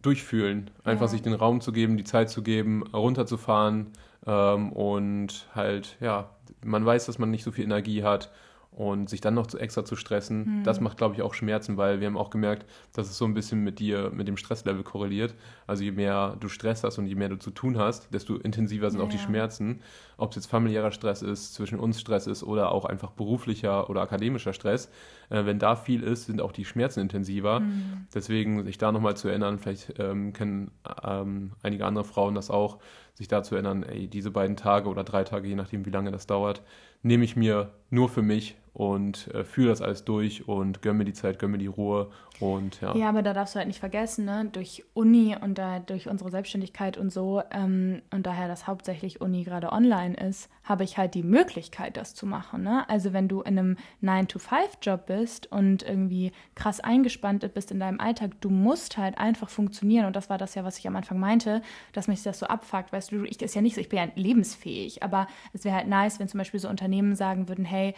durchfühlen. 0.03 0.71
Einfach 0.85 1.07
ja. 1.07 1.09
sich 1.09 1.23
den 1.23 1.35
Raum 1.35 1.61
zu 1.61 1.73
geben, 1.73 1.97
die 1.97 2.05
Zeit 2.05 2.31
zu 2.31 2.43
geben, 2.43 2.85
runterzufahren 2.93 3.89
ähm, 4.27 4.73
und 4.73 5.49
halt, 5.55 5.97
ja, 6.01 6.31
man 6.65 6.85
weiß, 6.85 7.07
dass 7.07 7.19
man 7.19 7.31
nicht 7.31 7.45
so 7.45 7.51
viel 7.51 7.65
Energie 7.65 8.03
hat 8.03 8.31
und 8.77 9.09
sich 9.09 9.23
dann 9.23 9.33
noch 9.33 9.47
zu 9.47 9.59
extra 9.59 9.87
zu 9.87 9.97
stressen, 9.97 10.59
mhm. 10.59 10.63
das 10.63 10.81
macht, 10.81 10.99
glaube 10.99 11.15
ich, 11.15 11.23
auch 11.23 11.33
Schmerzen, 11.33 11.79
weil 11.79 11.99
wir 12.01 12.07
haben 12.07 12.19
auch 12.19 12.29
gemerkt, 12.29 12.67
dass 12.93 13.09
es 13.09 13.17
so 13.17 13.25
ein 13.25 13.33
bisschen 13.33 13.65
mit 13.65 13.79
dir, 13.79 14.11
mit 14.11 14.29
dem 14.29 14.37
Stresslevel 14.37 14.83
korreliert. 14.83 15.35
Also 15.67 15.83
je 15.83 15.93
mehr 15.93 16.37
du 16.39 16.49
Stress 16.49 16.85
hast 16.85 16.99
und 16.99 17.07
je 17.07 17.15
mehr 17.15 17.31
du 17.31 17.39
zu 17.39 17.51
tun 17.51 17.79
hast, 17.79 18.13
desto 18.13 18.37
intensiver 18.37 18.91
sind 18.91 19.01
ja, 19.01 19.07
auch 19.07 19.11
die 19.11 19.19
Schmerzen. 19.19 19.81
Ob 20.19 20.31
es 20.31 20.37
jetzt 20.37 20.47
familiärer 20.47 20.93
Stress 20.93 21.23
ist, 21.23 21.55
zwischen 21.55 21.79
uns 21.79 21.99
Stress 21.99 22.27
ist 22.27 22.43
oder 22.43 22.71
auch 22.71 22.85
einfach 22.85 23.13
beruflicher 23.13 23.89
oder 23.89 24.03
akademischer 24.03 24.53
Stress. 24.53 24.91
Äh, 25.31 25.47
wenn 25.47 25.59
da 25.59 25.75
viel 25.75 26.03
ist, 26.03 26.27
sind 26.27 26.43
auch 26.43 26.53
die 26.53 26.67
Schmerzen 26.67 27.01
intensiver. 27.01 27.61
Mhm. 27.61 28.07
Deswegen 28.15 28.63
sich 28.67 28.77
da 28.77 28.93
nochmal 28.93 29.17
zu 29.17 29.29
erinnern, 29.29 29.59
vielleicht 29.59 29.95
ähm, 29.99 30.35
kennen 30.35 30.71
ähm, 31.03 31.53
einige 31.63 31.87
andere 31.87 32.05
Frauen 32.05 32.35
das 32.35 32.51
auch, 32.51 32.77
sich 33.15 33.27
da 33.27 33.43
zu 33.43 33.55
erinnern, 33.55 33.85
ey, 33.85 34.07
diese 34.07 34.31
beiden 34.31 34.57
Tage 34.57 34.91
oder 34.91 35.03
drei 35.03 35.25
Tage, 35.25 35.49
je 35.49 35.55
nachdem, 35.55 35.87
wie 35.87 35.91
lange 35.91 36.13
das 36.13 36.27
dauert, 36.27 36.61
nehme 37.03 37.25
ich 37.25 37.37
mir 37.37 37.73
nur 37.89 38.11
für 38.11 38.21
mich 38.21 38.57
und 38.77 39.29
äh, 39.29 39.43
führe 39.43 39.71
das 39.71 39.81
alles 39.81 40.05
durch 40.05 40.47
und 40.49 40.83
gönne 40.83 40.99
mir 40.99 41.05
die 41.07 41.15
Zeit, 41.15 41.39
gönne 41.39 41.53
mir 41.53 41.59
die 41.59 41.67
Ruhe 41.67 42.11
und 42.41 42.79
ja. 42.83 42.95
Ja, 42.95 43.09
aber 43.09 43.23
da 43.23 43.33
darfst 43.33 43.55
du 43.55 43.59
halt 43.59 43.69
nicht 43.69 43.81
vergessen, 43.81 44.27
ne? 44.27 44.51
durch 44.53 44.85
Uni 44.93 45.35
und 45.41 45.57
da, 45.57 45.79
durch 45.79 46.11
unsere 46.11 46.31
Selbstständigkeit 46.31 46.99
und 46.99 47.11
so 47.11 47.43
ähm, 47.51 48.03
und 48.11 48.27
daher, 48.27 48.49
dass 48.49 48.67
hauptsächlich 48.67 49.23
Uni 49.23 49.45
gerade 49.45 49.73
online 49.73 50.15
ist, 50.15 50.51
habe 50.63 50.85
ich 50.85 50.99
halt 50.99 51.15
die 51.15 51.23
Möglichkeit, 51.23 51.97
das 51.97 52.15
zu 52.15 52.27
machen. 52.27 52.65
Ne? 52.65 52.87
Also 52.91 53.15
wenn 53.15 53.29
du 53.29 53.41
in 53.41 53.59
einem 53.59 53.77
9-to-5-Job 54.03 55.07
bist 55.07 55.51
und 55.51 55.83
irgendwie 55.83 56.33
krass 56.55 56.81
eingespannt 56.81 57.51
bist 57.55 57.71
in 57.71 57.81
deinem 57.81 57.99
Alltag, 57.99 58.33
du 58.43 58.51
musst 58.51 58.99
halt 58.99 59.17
einfach 59.17 59.49
funktionieren 59.49 60.05
und 60.05 60.17
das 60.17 60.29
war 60.29 60.37
das 60.37 60.55
ja, 60.55 60.65
was 60.65 60.79
ich 60.79 60.87
am 60.87 60.97
Anfang 60.97 61.19
meinte, 61.19 61.63
dass 61.95 62.09
mich 62.09 62.23
das 62.23 62.39
so 62.39 62.45
abfuckt, 62.45 62.93
weißt 62.93 63.11
du, 63.11 63.25
ich 63.25 63.41
ist 63.41 63.55
ja 63.55 63.63
nicht 63.63 63.75
so, 63.75 63.81
ich 63.81 63.89
bin 63.89 64.01
ja 64.01 64.09
lebensfähig, 64.17 65.03
aber 65.03 65.29
es 65.55 65.65
wäre 65.65 65.77
halt 65.77 65.89
nice, 65.89 66.21
wenn 66.21 66.29
zum 66.29 66.37
Beispiel 66.37 66.61
so 66.61 66.69
Unternehmen 66.69 67.15
sagen 67.15 67.49
würden, 67.49 67.65
hey, 67.65 67.95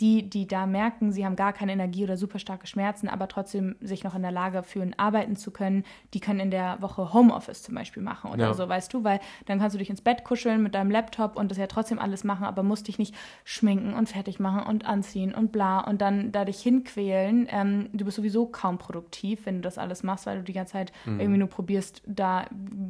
die, 0.00 0.28
die 0.28 0.46
da 0.46 0.66
merken, 0.66 1.12
sie 1.12 1.24
haben 1.24 1.36
gar 1.36 1.52
keine 1.52 1.72
Energie 1.72 2.04
oder 2.04 2.16
super 2.16 2.38
starke 2.38 2.66
Schmerzen, 2.66 3.08
aber 3.08 3.28
trotzdem 3.28 3.76
sich 3.80 4.04
noch 4.04 4.14
in 4.14 4.22
der 4.22 4.32
Lage 4.32 4.62
fühlen, 4.62 4.94
arbeiten 4.96 5.36
zu 5.36 5.50
können, 5.50 5.84
die 6.14 6.20
können 6.20 6.40
in 6.40 6.50
der 6.50 6.80
Woche 6.80 7.12
Homeoffice 7.12 7.62
zum 7.62 7.74
Beispiel 7.74 8.02
machen 8.02 8.30
oder 8.30 8.46
ja. 8.46 8.54
so, 8.54 8.68
weißt 8.68 8.92
du, 8.92 9.04
weil 9.04 9.20
dann 9.46 9.58
kannst 9.58 9.74
du 9.74 9.78
dich 9.78 9.90
ins 9.90 10.00
Bett 10.00 10.24
kuscheln 10.24 10.62
mit 10.62 10.74
deinem 10.74 10.90
Laptop 10.90 11.36
und 11.36 11.50
das 11.50 11.58
ja 11.58 11.66
trotzdem 11.66 11.98
alles 11.98 12.24
machen, 12.24 12.44
aber 12.44 12.62
musst 12.62 12.88
dich 12.88 12.98
nicht 12.98 13.14
schminken 13.44 13.94
und 13.94 14.08
fertig 14.08 14.40
machen 14.40 14.66
und 14.66 14.86
anziehen 14.86 15.34
und 15.34 15.52
bla 15.52 15.80
und 15.80 16.00
dann 16.00 16.32
da 16.32 16.44
dich 16.44 16.60
hinquälen. 16.60 17.46
Ähm, 17.50 17.88
du 17.92 18.04
bist 18.04 18.16
sowieso 18.16 18.46
kaum 18.46 18.78
produktiv, 18.78 19.46
wenn 19.46 19.56
du 19.56 19.60
das 19.62 19.78
alles 19.78 20.02
machst, 20.02 20.26
weil 20.26 20.38
du 20.38 20.44
die 20.44 20.52
ganze 20.52 20.72
Zeit 20.72 20.92
mhm. 21.04 21.20
irgendwie 21.20 21.38
nur 21.38 21.48
probierst, 21.48 22.02
da 22.06 22.46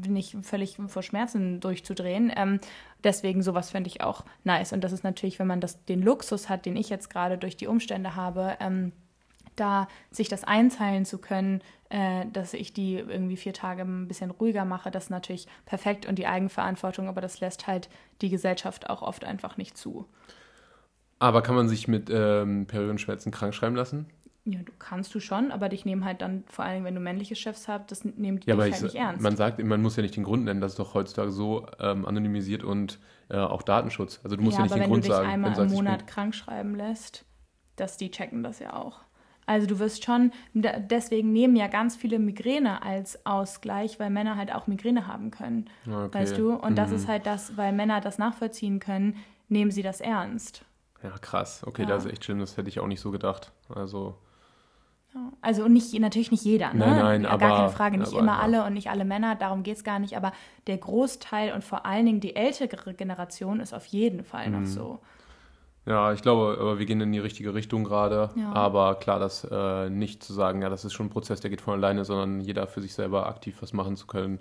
nicht 0.06 0.36
völlig 0.42 0.78
vor 0.86 1.02
Schmerzen 1.02 1.60
durchzudrehen. 1.60 2.32
Ähm, 2.34 2.60
deswegen 3.04 3.42
sowas 3.42 3.70
fände 3.70 3.88
ich 3.88 4.00
auch 4.00 4.24
nice. 4.44 4.72
Und 4.72 4.82
das 4.82 4.92
ist 4.92 5.04
natürlich, 5.04 5.38
wenn 5.38 5.46
man 5.46 5.60
das, 5.60 5.84
den 5.84 6.02
Luxus 6.02 6.48
hat, 6.48 6.66
den 6.66 6.76
ich 6.76 6.88
jetzt 6.88 7.10
gerade 7.10 7.38
durch 7.38 7.56
die 7.56 7.66
Umstände 7.66 8.16
habe, 8.16 8.56
ähm, 8.60 8.92
da 9.56 9.88
sich 10.10 10.28
das 10.28 10.44
einteilen 10.44 11.04
zu 11.04 11.18
können, 11.18 11.62
äh, 11.90 12.24
dass 12.32 12.54
ich 12.54 12.72
die 12.72 12.96
irgendwie 12.96 13.36
vier 13.36 13.52
Tage 13.52 13.82
ein 13.82 14.08
bisschen 14.08 14.30
ruhiger 14.30 14.64
mache, 14.64 14.90
das 14.90 15.04
ist 15.04 15.10
natürlich 15.10 15.46
perfekt 15.66 16.06
und 16.06 16.18
die 16.18 16.26
Eigenverantwortung, 16.26 17.08
aber 17.08 17.20
das 17.20 17.40
lässt 17.40 17.66
halt 17.66 17.90
die 18.22 18.30
Gesellschaft 18.30 18.88
auch 18.88 19.02
oft 19.02 19.24
einfach 19.24 19.56
nicht 19.56 19.76
zu. 19.76 20.06
Aber 21.18 21.42
kann 21.42 21.54
man 21.54 21.68
sich 21.68 21.86
mit 21.86 22.10
ähm, 22.10 22.66
Periodenschmerzen 22.66 23.30
krank 23.30 23.54
schreiben 23.54 23.76
lassen? 23.76 24.06
Ja, 24.44 24.58
du 24.58 24.72
kannst 24.78 25.14
du 25.14 25.20
schon, 25.20 25.52
aber 25.52 25.68
dich 25.68 25.84
nehmen 25.84 26.04
halt 26.04 26.20
dann, 26.20 26.42
vor 26.48 26.64
allem 26.64 26.82
wenn 26.82 26.96
du 26.96 27.00
männliche 27.00 27.36
Chefs 27.36 27.68
habt, 27.68 27.92
das 27.92 28.04
nimmt 28.04 28.44
ja, 28.44 28.56
dich 28.56 28.72
halt 28.72 28.82
nicht 28.82 28.94
ernst. 28.96 29.22
Man 29.22 29.36
sagt, 29.36 29.62
man 29.62 29.80
muss 29.80 29.94
ja 29.94 30.02
nicht 30.02 30.16
den 30.16 30.24
Grund 30.24 30.44
nennen, 30.44 30.60
das 30.60 30.72
ist 30.72 30.78
doch 30.80 30.94
heutzutage 30.94 31.30
so 31.30 31.66
ähm, 31.78 32.04
anonymisiert 32.04 32.64
und 32.64 32.98
äh, 33.28 33.36
auch 33.36 33.62
Datenschutz. 33.62 34.20
Also 34.24 34.34
du 34.34 34.42
musst 34.42 34.58
ja, 34.58 34.64
ja 34.64 34.74
nicht 34.74 34.84
den 34.84 34.90
Grund 34.90 35.04
sagen. 35.04 35.28
Wenn 35.30 35.42
du 35.42 35.48
dich 35.48 35.58
einmal 35.58 35.70
im 35.70 35.74
Monat 35.74 36.06
krank 36.08 36.34
schreiben 36.34 36.74
lässt, 36.74 37.24
dass 37.76 37.96
die 37.96 38.10
checken 38.10 38.42
das 38.42 38.58
ja 38.58 38.74
auch. 38.74 39.02
Also 39.46 39.66
du 39.66 39.78
wirst 39.78 40.04
schon, 40.04 40.32
deswegen 40.54 41.32
nehmen 41.32 41.56
ja 41.56 41.66
ganz 41.68 41.96
viele 41.96 42.18
Migräne 42.18 42.82
als 42.82 43.24
Ausgleich, 43.26 44.00
weil 44.00 44.10
Männer 44.10 44.36
halt 44.36 44.52
auch 44.52 44.66
Migräne 44.66 45.06
haben 45.06 45.30
können. 45.30 45.68
Okay. 45.86 46.18
Weißt 46.18 46.38
du? 46.38 46.52
Und 46.52 46.70
mhm. 46.70 46.76
das 46.76 46.90
ist 46.90 47.06
halt 47.06 47.26
das, 47.26 47.56
weil 47.56 47.72
Männer 47.72 48.00
das 48.00 48.18
nachvollziehen 48.18 48.80
können, 48.80 49.16
nehmen 49.48 49.70
sie 49.70 49.82
das 49.82 50.00
ernst. 50.00 50.64
Ja, 51.02 51.10
krass. 51.18 51.64
Okay, 51.66 51.82
ja. 51.82 51.88
das 51.88 52.04
ist 52.04 52.12
echt 52.12 52.24
schlimm, 52.24 52.38
das 52.38 52.56
hätte 52.56 52.68
ich 52.68 52.80
auch 52.80 52.86
nicht 52.86 53.00
so 53.00 53.10
gedacht. 53.10 53.52
Also. 53.68 54.16
Also 55.40 55.68
nicht, 55.68 55.98
natürlich 55.98 56.30
nicht 56.30 56.44
jeder, 56.44 56.72
ne? 56.72 56.86
Nein, 56.86 56.96
nein, 56.96 57.22
Gar 57.22 57.32
aber, 57.32 57.48
keine 57.48 57.68
Frage, 57.68 57.98
nicht 57.98 58.12
aber, 58.12 58.20
immer 58.20 58.32
ja. 58.32 58.38
alle 58.38 58.64
und 58.64 58.72
nicht 58.72 58.88
alle 58.90 59.04
Männer, 59.04 59.34
darum 59.34 59.62
geht 59.62 59.76
es 59.76 59.84
gar 59.84 59.98
nicht, 59.98 60.16
aber 60.16 60.32
der 60.66 60.78
Großteil 60.78 61.52
und 61.52 61.62
vor 61.64 61.84
allen 61.84 62.06
Dingen 62.06 62.20
die 62.20 62.34
ältere 62.34 62.94
Generation 62.94 63.60
ist 63.60 63.74
auf 63.74 63.86
jeden 63.86 64.24
Fall 64.24 64.48
mhm. 64.48 64.60
noch 64.60 64.66
so. 64.66 65.00
Ja, 65.84 66.12
ich 66.12 66.22
glaube, 66.22 66.78
wir 66.78 66.86
gehen 66.86 67.00
in 67.00 67.10
die 67.10 67.18
richtige 67.18 67.54
Richtung 67.54 67.82
gerade. 67.82 68.30
Ja. 68.36 68.52
Aber 68.52 68.94
klar, 68.94 69.18
das 69.18 69.44
äh, 69.50 69.90
nicht 69.90 70.22
zu 70.22 70.32
sagen, 70.32 70.62
ja, 70.62 70.68
das 70.68 70.84
ist 70.84 70.92
schon 70.92 71.06
ein 71.06 71.10
Prozess, 71.10 71.40
der 71.40 71.50
geht 71.50 71.60
von 71.60 71.74
alleine, 71.74 72.04
sondern 72.04 72.40
jeder 72.40 72.66
für 72.68 72.80
sich 72.80 72.94
selber 72.94 73.26
aktiv 73.26 73.56
was 73.60 73.72
machen 73.72 73.96
zu 73.96 74.06
können, 74.06 74.38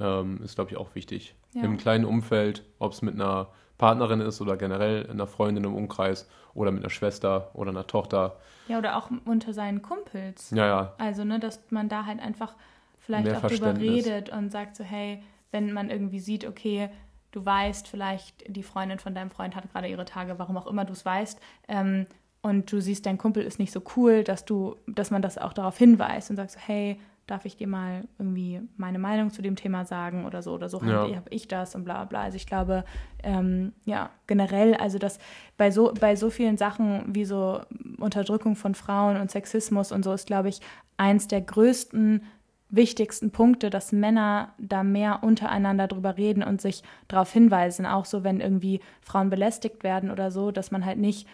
ähm, 0.00 0.40
ist, 0.42 0.56
glaube 0.56 0.72
ich, 0.72 0.76
auch 0.76 0.94
wichtig. 0.94 1.36
Ja. 1.52 1.62
Im 1.62 1.76
kleinen 1.76 2.04
Umfeld, 2.04 2.64
ob 2.80 2.92
es 2.92 3.02
mit 3.02 3.14
einer 3.14 3.48
Partnerin 3.82 4.20
ist 4.20 4.40
oder 4.40 4.56
generell 4.56 5.10
einer 5.10 5.26
Freundin 5.26 5.64
im 5.64 5.74
Umkreis 5.74 6.28
oder 6.54 6.70
mit 6.70 6.84
einer 6.84 6.90
Schwester 6.90 7.50
oder 7.52 7.70
einer 7.70 7.84
Tochter. 7.84 8.36
Ja, 8.68 8.78
oder 8.78 8.96
auch 8.96 9.10
unter 9.24 9.52
seinen 9.52 9.82
Kumpels. 9.82 10.52
Ja, 10.52 10.66
ja. 10.68 10.92
Also, 10.98 11.24
ne, 11.24 11.40
dass 11.40 11.58
man 11.70 11.88
da 11.88 12.06
halt 12.06 12.20
einfach 12.20 12.54
vielleicht 13.00 13.24
Mehr 13.24 13.38
auch 13.38 13.48
drüber 13.48 13.76
redet 13.76 14.30
und 14.30 14.52
sagt 14.52 14.76
so, 14.76 14.84
hey, 14.84 15.24
wenn 15.50 15.72
man 15.72 15.90
irgendwie 15.90 16.20
sieht, 16.20 16.46
okay, 16.46 16.90
du 17.32 17.44
weißt 17.44 17.88
vielleicht, 17.88 18.44
die 18.46 18.62
Freundin 18.62 19.00
von 19.00 19.16
deinem 19.16 19.32
Freund 19.32 19.56
hat 19.56 19.68
gerade 19.72 19.88
ihre 19.88 20.04
Tage, 20.04 20.38
warum 20.38 20.56
auch 20.58 20.68
immer 20.68 20.84
du 20.84 20.92
es 20.92 21.04
weißt, 21.04 21.40
ähm, 21.66 22.06
und 22.40 22.70
du 22.70 22.80
siehst, 22.80 23.04
dein 23.04 23.18
Kumpel 23.18 23.42
ist 23.42 23.58
nicht 23.58 23.72
so 23.72 23.82
cool, 23.96 24.22
dass 24.22 24.44
du, 24.44 24.76
dass 24.86 25.10
man 25.10 25.22
das 25.22 25.38
auch 25.38 25.54
darauf 25.54 25.76
hinweist 25.76 26.30
und 26.30 26.36
sagst, 26.36 26.56
hey, 26.68 27.00
darf 27.32 27.46
ich 27.46 27.56
dir 27.56 27.66
mal 27.66 28.04
irgendwie 28.18 28.60
meine 28.76 28.98
Meinung 28.98 29.30
zu 29.30 29.40
dem 29.40 29.56
Thema 29.56 29.86
sagen 29.86 30.26
oder 30.26 30.42
so 30.42 30.52
oder 30.52 30.68
so 30.68 30.82
ja. 30.84 31.16
habe 31.16 31.30
ich 31.30 31.48
das 31.48 31.74
und 31.74 31.84
bla 31.84 32.04
bla. 32.04 32.24
Also 32.24 32.36
ich 32.36 32.46
glaube, 32.46 32.84
ähm, 33.22 33.72
ja, 33.86 34.10
generell, 34.26 34.74
also 34.74 34.98
dass 34.98 35.18
bei 35.56 35.70
so, 35.70 35.94
bei 35.98 36.14
so 36.14 36.28
vielen 36.28 36.58
Sachen 36.58 37.14
wie 37.14 37.24
so 37.24 37.62
Unterdrückung 37.98 38.54
von 38.54 38.74
Frauen 38.74 39.16
und 39.16 39.30
Sexismus 39.30 39.92
und 39.92 40.04
so 40.04 40.12
ist, 40.12 40.26
glaube 40.26 40.50
ich, 40.50 40.60
eins 40.98 41.26
der 41.26 41.40
größten 41.40 42.22
wichtigsten 42.68 43.30
Punkte, 43.30 43.70
dass 43.70 43.92
Männer 43.92 44.52
da 44.58 44.82
mehr 44.82 45.22
untereinander 45.22 45.88
drüber 45.88 46.18
reden 46.18 46.42
und 46.42 46.60
sich 46.60 46.82
darauf 47.08 47.32
hinweisen, 47.32 47.86
auch 47.86 48.04
so, 48.04 48.24
wenn 48.24 48.40
irgendwie 48.40 48.80
Frauen 49.00 49.30
belästigt 49.30 49.84
werden 49.84 50.10
oder 50.10 50.30
so, 50.30 50.50
dass 50.50 50.70
man 50.70 50.84
halt 50.84 50.98
nicht 50.98 51.26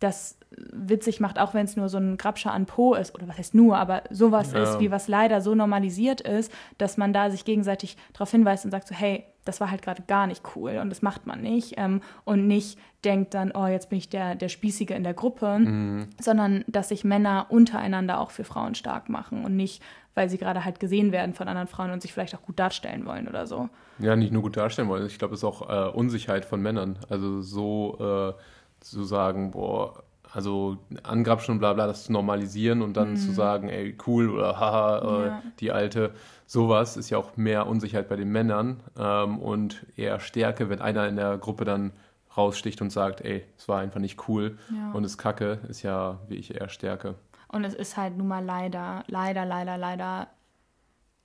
das 0.00 0.36
witzig 0.56 1.20
macht, 1.20 1.38
auch 1.38 1.54
wenn 1.54 1.64
es 1.64 1.76
nur 1.76 1.88
so 1.88 1.98
ein 1.98 2.16
Grabscher 2.16 2.52
an 2.52 2.66
Po 2.66 2.94
ist, 2.94 3.14
oder 3.14 3.28
was 3.28 3.38
heißt 3.38 3.54
nur, 3.54 3.76
aber 3.76 4.02
sowas 4.10 4.52
ja. 4.52 4.62
ist, 4.62 4.80
wie 4.80 4.90
was 4.90 5.08
leider 5.08 5.40
so 5.40 5.54
normalisiert 5.54 6.20
ist, 6.20 6.52
dass 6.78 6.96
man 6.96 7.12
da 7.12 7.30
sich 7.30 7.44
gegenseitig 7.44 7.96
darauf 8.12 8.30
hinweist 8.30 8.64
und 8.64 8.70
sagt 8.70 8.88
so, 8.88 8.94
hey, 8.94 9.24
das 9.44 9.60
war 9.60 9.70
halt 9.70 9.82
gerade 9.82 10.02
gar 10.06 10.26
nicht 10.26 10.42
cool 10.56 10.78
und 10.80 10.90
das 10.90 11.02
macht 11.02 11.26
man 11.26 11.40
nicht 11.40 11.74
ähm, 11.76 12.00
und 12.24 12.46
nicht 12.46 12.78
denkt 13.04 13.34
dann, 13.34 13.52
oh, 13.54 13.66
jetzt 13.66 13.90
bin 13.90 13.98
ich 13.98 14.08
der, 14.08 14.34
der 14.34 14.48
Spießige 14.48 14.92
in 14.92 15.04
der 15.04 15.12
Gruppe, 15.12 15.58
mhm. 15.58 16.08
sondern 16.18 16.64
dass 16.66 16.88
sich 16.88 17.04
Männer 17.04 17.46
untereinander 17.50 18.20
auch 18.20 18.30
für 18.30 18.44
Frauen 18.44 18.74
stark 18.74 19.10
machen 19.10 19.44
und 19.44 19.54
nicht, 19.54 19.82
weil 20.14 20.30
sie 20.30 20.38
gerade 20.38 20.64
halt 20.64 20.80
gesehen 20.80 21.12
werden 21.12 21.34
von 21.34 21.48
anderen 21.48 21.68
Frauen 21.68 21.90
und 21.90 22.00
sich 22.00 22.14
vielleicht 22.14 22.34
auch 22.34 22.42
gut 22.42 22.58
darstellen 22.58 23.04
wollen 23.04 23.28
oder 23.28 23.46
so. 23.46 23.68
Ja, 23.98 24.16
nicht 24.16 24.32
nur 24.32 24.42
gut 24.42 24.56
darstellen 24.56 24.88
wollen, 24.88 25.06
ich 25.06 25.18
glaube, 25.18 25.34
es 25.34 25.40
ist 25.40 25.44
auch 25.44 25.68
äh, 25.68 25.90
Unsicherheit 25.90 26.46
von 26.46 26.62
Männern, 26.62 26.98
also 27.10 27.42
so 27.42 27.98
äh, 28.00 28.40
zu 28.80 29.04
sagen, 29.04 29.50
boah, 29.50 30.03
also 30.34 30.78
Angrapschen 31.04 31.52
und 31.52 31.58
bla 31.60 31.72
bla, 31.72 31.86
das 31.86 32.04
zu 32.04 32.12
normalisieren 32.12 32.82
und 32.82 32.96
dann 32.96 33.10
mhm. 33.10 33.16
zu 33.16 33.32
sagen, 33.32 33.68
ey, 33.68 33.96
cool 34.06 34.30
oder 34.30 34.58
haha, 34.58 34.98
äh, 34.98 35.26
ja. 35.26 35.42
die 35.60 35.70
alte, 35.70 36.12
sowas 36.46 36.96
ist 36.96 37.10
ja 37.10 37.18
auch 37.18 37.36
mehr 37.36 37.66
Unsicherheit 37.66 38.08
bei 38.08 38.16
den 38.16 38.30
Männern 38.30 38.80
ähm, 38.98 39.38
und 39.38 39.86
eher 39.96 40.18
Stärke, 40.18 40.68
wenn 40.68 40.80
einer 40.80 41.06
in 41.06 41.16
der 41.16 41.38
Gruppe 41.38 41.64
dann 41.64 41.92
raussticht 42.36 42.82
und 42.82 42.90
sagt, 42.90 43.20
ey, 43.20 43.44
es 43.56 43.68
war 43.68 43.80
einfach 43.80 44.00
nicht 44.00 44.28
cool 44.28 44.58
ja. 44.74 44.90
und 44.92 45.04
es 45.04 45.18
kacke, 45.18 45.60
ist 45.68 45.82
ja 45.82 46.18
wie 46.28 46.34
ich 46.34 46.54
eher 46.60 46.68
Stärke. 46.68 47.14
Und 47.48 47.62
es 47.62 47.74
ist 47.74 47.96
halt 47.96 48.16
nun 48.16 48.26
mal 48.26 48.44
leider, 48.44 49.04
leider, 49.06 49.44
leider, 49.44 49.78
leider 49.78 50.26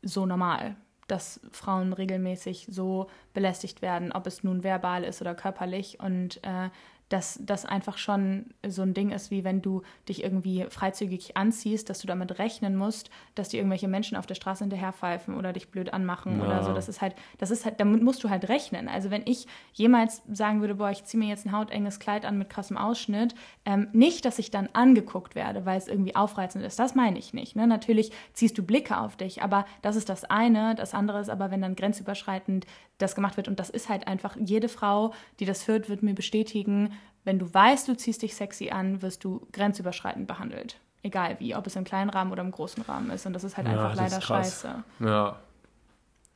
so 0.03 0.27
normal, 0.27 0.75
dass 1.07 1.39
Frauen 1.51 1.93
regelmäßig 1.93 2.67
so 2.69 3.07
belästigt 3.33 3.81
werden, 3.81 4.11
ob 4.11 4.27
es 4.27 4.43
nun 4.43 4.63
verbal 4.63 5.03
ist 5.03 5.19
oder 5.21 5.33
körperlich. 5.33 5.99
Und 5.99 6.43
äh, 6.43 6.69
dass 7.09 7.39
das 7.41 7.65
einfach 7.65 7.97
schon 7.97 8.45
so 8.67 8.83
ein 8.83 8.93
Ding 8.93 9.11
ist, 9.11 9.31
wie 9.31 9.43
wenn 9.43 9.61
du 9.61 9.81
dich 10.07 10.23
irgendwie 10.23 10.65
freizügig 10.69 11.35
anziehst, 11.35 11.89
dass 11.89 11.99
du 11.99 12.07
damit 12.07 12.37
rechnen 12.37 12.75
musst, 12.75 13.09
dass 13.33 13.49
dir 13.49 13.57
irgendwelche 13.57 13.87
Menschen 13.87 14.15
auf 14.15 14.27
der 14.27 14.35
Straße 14.35 14.63
hinterherpfeifen 14.63 15.35
oder 15.35 15.51
dich 15.51 15.69
blöd 15.69 15.91
anmachen 15.91 16.39
ja. 16.39 16.45
oder 16.45 16.63
so. 16.63 16.73
Das 16.73 16.87
ist 16.87 17.01
halt, 17.01 17.15
das 17.39 17.49
ist 17.49 17.65
halt, 17.65 17.79
damit 17.79 18.03
musst 18.03 18.23
du 18.23 18.29
halt 18.29 18.47
rechnen. 18.47 18.87
Also 18.87 19.09
wenn 19.09 19.23
ich 19.25 19.47
jemals 19.73 20.21
sagen 20.31 20.61
würde, 20.61 20.75
boah, 20.75 20.91
ich 20.91 21.03
ziehe 21.03 21.21
mir 21.21 21.29
jetzt 21.29 21.47
ein 21.47 21.51
hautenges 21.51 21.99
Kleid 21.99 22.25
an 22.25 22.37
mit 22.37 22.49
krassem 22.49 22.77
Ausschnitt, 22.77 23.33
ähm, 23.65 23.87
nicht, 23.91 24.23
dass 24.23 24.37
ich 24.37 24.51
dann 24.51 24.69
angeguckt 24.73 25.33
werde, 25.33 25.65
weil 25.65 25.79
es 25.79 25.87
irgendwie 25.87 26.15
aufreizend 26.15 26.63
ist. 26.63 26.77
Das 26.77 26.93
meine 26.93 27.17
ich 27.17 27.33
nicht. 27.33 27.55
Ne? 27.55 27.65
Natürlich 27.65 28.11
ziehst 28.33 28.57
du 28.57 28.63
Blicke 28.63 28.99
auf 28.99 29.15
dich, 29.15 29.41
aber 29.41 29.65
das 29.81 29.95
ist 29.95 30.09
das 30.09 30.25
eine. 30.25 30.75
Das 30.75 30.93
andere 30.93 31.19
ist 31.19 31.29
aber, 31.29 31.49
wenn 31.49 31.61
dann 31.61 31.75
grenzüberschreitend 31.75 32.67
das 32.99 33.15
gemacht 33.15 33.37
wird. 33.37 33.47
Und 33.47 33.59
das 33.59 33.69
ist 33.69 33.89
halt 33.89 34.07
einfach, 34.07 34.35
jede 34.39 34.69
Frau, 34.69 35.13
die 35.39 35.45
das 35.45 35.67
hört, 35.67 35.89
wird 35.89 36.03
mir 36.03 36.13
bestätigen, 36.13 36.91
wenn 37.23 37.39
du 37.39 37.53
weißt, 37.53 37.87
du 37.87 37.95
ziehst 37.95 38.21
dich 38.21 38.35
sexy 38.35 38.69
an, 38.69 39.01
wirst 39.01 39.23
du 39.23 39.47
grenzüberschreitend 39.51 40.27
behandelt. 40.27 40.79
Egal 41.01 41.39
wie, 41.39 41.55
ob 41.55 41.67
es 41.67 41.75
im 41.75 41.83
kleinen 41.83 42.09
Rahmen 42.09 42.31
oder 42.31 42.41
im 42.41 42.51
großen 42.51 42.83
Rahmen 42.83 43.09
ist. 43.11 43.25
Und 43.25 43.33
das 43.33 43.43
ist 43.43 43.55
halt 43.57 43.67
ja, 43.67 43.73
einfach 43.73 43.95
leider 43.95 44.21
scheiße. 44.21 44.83
Ja. 44.99 45.39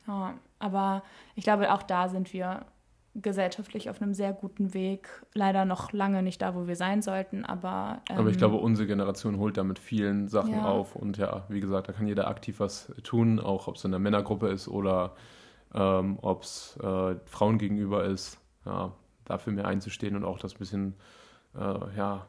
ja. 0.06 0.34
Aber 0.58 1.02
ich 1.34 1.44
glaube, 1.44 1.72
auch 1.72 1.82
da 1.82 2.08
sind 2.08 2.32
wir 2.32 2.64
gesellschaftlich 3.14 3.90
auf 3.90 4.02
einem 4.02 4.14
sehr 4.14 4.32
guten 4.32 4.74
Weg. 4.74 5.08
Leider 5.34 5.64
noch 5.64 5.92
lange 5.92 6.22
nicht 6.22 6.42
da, 6.42 6.54
wo 6.54 6.66
wir 6.66 6.76
sein 6.76 7.02
sollten, 7.02 7.44
aber. 7.44 8.00
Ähm, 8.08 8.18
aber 8.18 8.30
ich 8.30 8.38
glaube, 8.38 8.56
unsere 8.56 8.86
Generation 8.86 9.38
holt 9.38 9.56
da 9.56 9.64
mit 9.64 9.78
vielen 9.78 10.28
Sachen 10.28 10.54
ja. 10.54 10.64
auf. 10.64 10.96
Und 10.96 11.16
ja, 11.18 11.44
wie 11.48 11.60
gesagt, 11.60 11.88
da 11.88 11.92
kann 11.92 12.06
jeder 12.06 12.28
aktiv 12.28 12.60
was 12.60 12.92
tun, 13.02 13.38
auch 13.38 13.68
ob 13.68 13.76
es 13.76 13.84
in 13.84 13.90
der 13.90 14.00
Männergruppe 14.00 14.48
ist 14.48 14.66
oder 14.68 15.14
ähm, 15.74 16.18
ob 16.22 16.42
es 16.42 16.78
äh, 16.82 17.16
Frauen 17.26 17.58
gegenüber 17.58 18.04
ist, 18.04 18.38
ja, 18.64 18.92
dafür 19.24 19.52
mehr 19.52 19.66
einzustehen 19.66 20.16
und 20.16 20.24
auch 20.24 20.38
das 20.38 20.54
bisschen, 20.54 20.94
äh, 21.54 21.96
ja. 21.96 22.26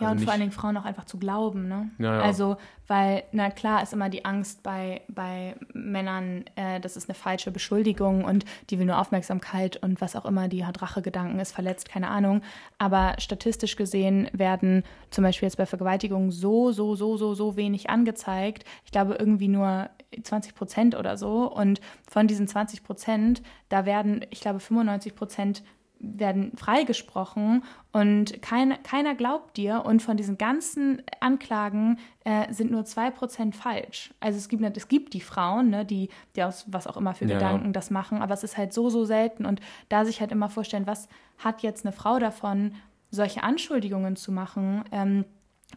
Also 0.00 0.04
ja, 0.04 0.10
und 0.12 0.20
vor 0.20 0.30
allen 0.32 0.40
Dingen 0.40 0.52
Frauen 0.52 0.76
auch 0.76 0.84
einfach 0.84 1.06
zu 1.06 1.18
glauben, 1.18 1.66
ne? 1.66 1.90
Ja, 1.98 2.14
ja. 2.14 2.20
Also, 2.20 2.56
weil, 2.86 3.24
na 3.32 3.50
klar, 3.50 3.82
ist 3.82 3.92
immer 3.92 4.08
die 4.08 4.24
Angst 4.24 4.62
bei, 4.62 5.02
bei 5.08 5.56
Männern, 5.72 6.44
äh, 6.54 6.78
das 6.78 6.96
ist 6.96 7.08
eine 7.08 7.16
falsche 7.16 7.50
Beschuldigung 7.50 8.24
und 8.24 8.44
die 8.70 8.78
will 8.78 8.86
nur 8.86 9.00
Aufmerksamkeit 9.00 9.76
und 9.82 10.00
was 10.00 10.14
auch 10.14 10.24
immer, 10.24 10.46
die 10.46 10.64
hat 10.64 10.80
Rachegedanken, 10.80 11.40
ist 11.40 11.52
verletzt, 11.52 11.88
keine 11.88 12.10
Ahnung. 12.10 12.42
Aber 12.78 13.16
statistisch 13.18 13.74
gesehen 13.74 14.30
werden 14.32 14.84
zum 15.10 15.24
Beispiel 15.24 15.48
jetzt 15.48 15.58
bei 15.58 15.66
Vergewaltigungen 15.66 16.30
so, 16.30 16.70
so, 16.70 16.94
so, 16.94 17.16
so, 17.16 17.34
so 17.34 17.56
wenig 17.56 17.90
angezeigt. 17.90 18.64
Ich 18.84 18.92
glaube, 18.92 19.14
irgendwie 19.14 19.48
nur 19.48 19.90
20 20.22 20.54
Prozent 20.54 20.94
oder 20.94 21.16
so. 21.16 21.52
Und 21.52 21.80
von 22.08 22.28
diesen 22.28 22.46
20 22.46 22.84
Prozent, 22.84 23.42
da 23.68 23.84
werden, 23.84 24.24
ich 24.30 24.40
glaube, 24.40 24.60
95 24.60 25.14
Prozent 25.16 25.62
werden 26.00 26.52
freigesprochen 26.56 27.64
und 27.92 28.40
kein, 28.42 28.82
keiner 28.82 29.14
glaubt 29.14 29.56
dir 29.56 29.84
und 29.84 30.00
von 30.02 30.16
diesen 30.16 30.38
ganzen 30.38 31.02
Anklagen 31.20 31.98
äh, 32.24 32.52
sind 32.52 32.70
nur 32.70 32.82
2% 32.82 33.54
falsch. 33.54 34.14
Also 34.20 34.38
es 34.38 34.48
gibt, 34.48 34.62
es 34.76 34.88
gibt 34.88 35.14
die 35.14 35.20
Frauen, 35.20 35.70
ne, 35.70 35.84
die, 35.84 36.08
die 36.36 36.42
aus 36.42 36.66
was 36.68 36.86
auch 36.86 36.96
immer 36.96 37.14
für 37.14 37.26
ja. 37.26 37.34
Gedanken 37.34 37.72
das 37.72 37.90
machen, 37.90 38.22
aber 38.22 38.34
es 38.34 38.44
ist 38.44 38.56
halt 38.56 38.72
so, 38.72 38.90
so 38.90 39.04
selten 39.04 39.44
und 39.44 39.60
da 39.88 40.04
sich 40.04 40.20
halt 40.20 40.32
immer 40.32 40.48
vorstellen, 40.48 40.86
was 40.86 41.08
hat 41.38 41.62
jetzt 41.62 41.84
eine 41.84 41.92
Frau 41.92 42.18
davon, 42.18 42.74
solche 43.10 43.42
Anschuldigungen 43.42 44.16
zu 44.16 44.32
machen, 44.32 44.84
ähm, 44.92 45.24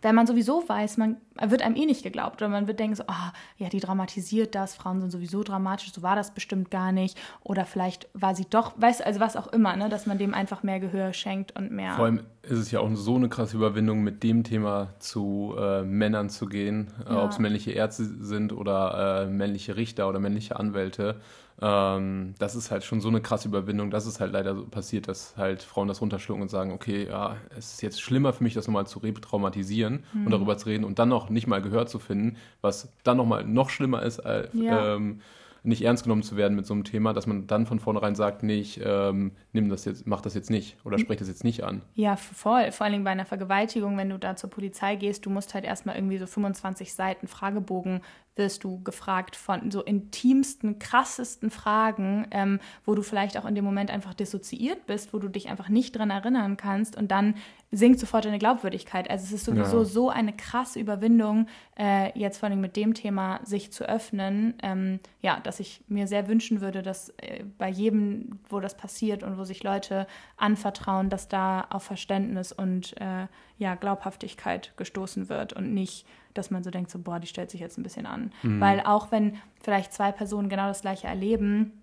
wenn 0.02 0.16
man 0.16 0.26
sowieso 0.26 0.68
weiß, 0.68 0.98
man 0.98 1.18
wird 1.42 1.62
einem 1.62 1.76
eh 1.76 1.86
nicht 1.86 2.04
geglaubt 2.04 2.42
oder 2.42 2.50
man 2.50 2.68
wird 2.68 2.80
denken 2.80 2.96
so, 2.96 3.04
ah, 3.08 3.34
ja, 3.58 3.70
die 3.70 3.80
dramatisiert 3.80 4.56
das, 4.56 4.74
Frauen 4.74 5.02
sind 5.02 5.12
sowieso 5.12 5.44
dramatisch, 5.44 5.92
so 5.94 6.02
war 6.02 6.16
das 6.16 6.34
bestimmt 6.34 6.72
gar 6.72 6.92
nicht 6.92 7.20
oder 7.44 7.66
vielleicht 7.66 8.08
war 8.14 8.34
sie 8.34 8.46
doch, 8.50 8.74
weiß 8.78 9.02
also 9.02 9.20
was 9.20 9.36
auch 9.36 9.48
immer, 9.48 9.76
ne, 9.76 9.90
dass 9.90 10.06
man 10.06 10.18
dem 10.18 10.34
einfach 10.34 10.64
mehr 10.64 10.80
Gehör 10.80 11.14
schenkt 11.14 11.56
und 11.58 11.72
mehr. 11.72 11.94
Vor 11.94 12.06
allem 12.06 12.22
ist 12.44 12.58
es 12.58 12.72
ja 12.72 12.80
auch 12.80 12.90
so 12.94 13.16
eine 13.16 13.30
krasse 13.30 13.58
Überwindung, 13.58 14.02
mit 14.02 14.24
dem 14.24 14.44
Thema 14.44 14.94
zu 15.00 15.56
äh, 15.60 15.84
Männern 15.84 16.30
zu 16.30 16.48
gehen, 16.48 16.92
äh, 17.08 17.14
ja. 17.14 17.24
ob 17.24 17.32
es 17.32 17.40
männliche 17.40 17.72
Ärzte 17.72 18.06
sind 18.06 18.54
oder 18.54 19.24
äh, 19.24 19.30
männliche 19.30 19.76
Richter 19.76 20.08
oder 20.08 20.20
männliche 20.20 20.58
Anwälte. 20.58 21.20
Ähm, 21.62 22.34
das 22.40 22.56
ist 22.56 22.72
halt 22.72 22.84
schon 22.84 23.02
so 23.02 23.08
eine 23.08 23.22
krasse 23.22 23.48
Überwindung, 23.48 23.92
dass 23.92 24.08
es 24.08 24.20
halt 24.20 24.34
leider 24.34 24.56
so 24.56 24.66
passiert, 24.66 25.08
dass 25.08 25.38
halt 25.38 25.62
Frauen 25.62 25.88
das 25.88 26.02
runterschlucken 26.02 26.42
und 26.42 26.50
sagen, 26.50 26.72
okay, 26.72 27.08
ja, 27.08 27.36
es 27.56 27.74
ist 27.74 27.82
jetzt 27.84 28.02
schlimmer 28.02 28.34
für 28.34 28.44
mich, 28.44 28.56
das 28.56 28.68
nochmal 28.68 28.88
zu 28.88 29.00
retraumatisieren 29.00 30.04
mhm. 30.14 30.26
und 30.26 30.32
darüber 30.32 30.58
zu 30.58 30.70
reden 30.70 30.84
und 30.84 30.98
dann 30.98 31.10
noch 31.10 31.30
nicht 31.30 31.46
mal 31.46 31.62
Gehör 31.62 31.86
zu 31.86 32.00
finden, 32.00 32.38
was 32.62 32.92
dann 33.04 33.18
nochmal 33.18 33.46
noch 33.46 33.70
schlimmer 33.70 34.02
ist, 34.02 34.20
als, 34.20 34.54
ja. 34.54 34.96
ähm, 34.96 35.22
nicht 35.64 35.84
ernst 35.84 36.04
genommen 36.04 36.24
zu 36.24 36.38
werden 36.38 36.56
mit 36.56 36.66
so 36.66 36.74
einem 36.74 36.84
Thema, 36.84 37.14
dass 37.14 37.28
man 37.28 37.46
dann 37.46 37.66
von 37.66 37.80
vornherein 37.80 38.16
sagt, 38.16 38.42
nee, 38.42 38.60
ich 38.60 38.82
ähm, 38.84 39.32
nimm 39.54 39.70
das 39.70 39.86
jetzt, 39.86 40.08
mach 40.08 40.22
das 40.22 40.34
jetzt 40.34 40.50
nicht 40.50 40.78
oder 40.84 40.98
sprech 40.98 41.20
das 41.20 41.28
jetzt 41.28 41.44
nicht 41.44 41.64
an. 41.64 41.84
Ja, 41.94 42.16
voll. 42.16 42.72
Vor 42.72 42.86
allem 42.88 43.04
bei 43.04 43.12
einer 43.12 43.26
Vergewaltigung, 43.26 43.98
wenn 43.98 44.10
du 44.10 44.18
da 44.18 44.36
zur 44.36 44.50
Polizei 44.50 44.96
gehst, 44.96 45.26
du 45.26 45.30
musst 45.30 45.54
halt 45.54 45.66
erstmal 45.66 45.96
irgendwie 45.96 46.18
so 46.18 46.26
25 46.26 46.94
Seiten 46.94 47.28
Fragebogen 47.28 48.02
wirst 48.36 48.64
du 48.64 48.82
gefragt 48.84 49.36
von 49.36 49.72
so 49.72 49.82
intimsten, 49.84 50.80
krassesten 50.80 51.50
Fragen, 51.50 52.28
ähm, 52.32 52.60
wo 52.86 52.96
du 52.96 53.02
vielleicht 53.02 53.38
auch 53.38 53.46
in 53.46 53.56
dem 53.56 53.66
Moment 53.66 53.92
einfach 53.92 54.14
dissoziiert 54.14 54.86
bist, 54.86 55.14
wo 55.14 55.20
du 55.20 55.28
dich 55.28 55.50
einfach 55.50 55.70
nicht 55.70 55.98
dran 55.98 56.10
erinnern 56.10 56.56
kannst 56.58 56.96
und 56.96 57.12
dann 57.12 57.36
sinkt 57.72 58.00
sofort 58.00 58.26
deine 58.26 58.40
Glaubwürdigkeit. 58.40 59.10
Also 59.10 59.26
es 59.26 59.32
ist 59.32 59.46
sowieso 59.46 59.80
ja. 59.80 59.86
so 59.86 60.10
eine 60.10 60.34
krasse 60.34 60.80
Überwindung, 60.80 61.48
äh, 61.78 62.18
jetzt 62.18 62.38
vor 62.38 62.50
allem 62.50 62.62
mit 62.62 62.76
dem 62.76 62.94
Thema 62.94 63.40
sich 63.44 63.72
zu 63.72 63.88
öffnen, 63.88 64.56
ähm, 64.62 65.00
ja, 65.22 65.40
dass 65.40 65.60
ich 65.60 65.84
mir 65.88 66.08
sehr 66.08 66.28
wünschen 66.28 66.62
würde, 66.62 66.82
dass 66.82 67.10
äh, 67.18 67.44
bei 67.58 67.70
jedem, 67.70 68.40
wo 68.50 68.60
das 68.60 68.76
passiert 68.76 69.24
und 69.24 69.38
wo 69.38 69.44
sich 69.46 69.64
Leute 69.64 70.08
anvertrauen, 70.38 71.10
dass 71.10 71.28
da 71.28 71.66
auf 71.70 71.84
Verständnis 71.84 72.52
und 72.52 72.96
äh, 73.00 73.28
ja, 73.62 73.76
Glaubhaftigkeit 73.76 74.74
gestoßen 74.76 75.30
wird 75.30 75.54
und 75.54 75.74
nicht 75.74 76.06
dass 76.34 76.52
man 76.52 76.64
so 76.64 76.72
denkt, 76.72 76.92
so, 76.92 77.00
boah, 77.00 77.20
die 77.20 77.28
stellt 77.28 77.52
sich 77.52 77.62
jetzt 77.62 77.78
ein 77.78 77.84
bisschen 77.84 78.06
an. 78.06 78.32
Mhm. 78.44 78.62
Weil 78.62 78.82
auch 78.82 79.12
wenn 79.12 79.38
vielleicht 79.62 79.94
zwei 79.94 80.12
Personen 80.12 80.50
genau 80.50 80.68
das 80.68 80.82
gleiche 80.82 81.08
erleben, 81.08 81.82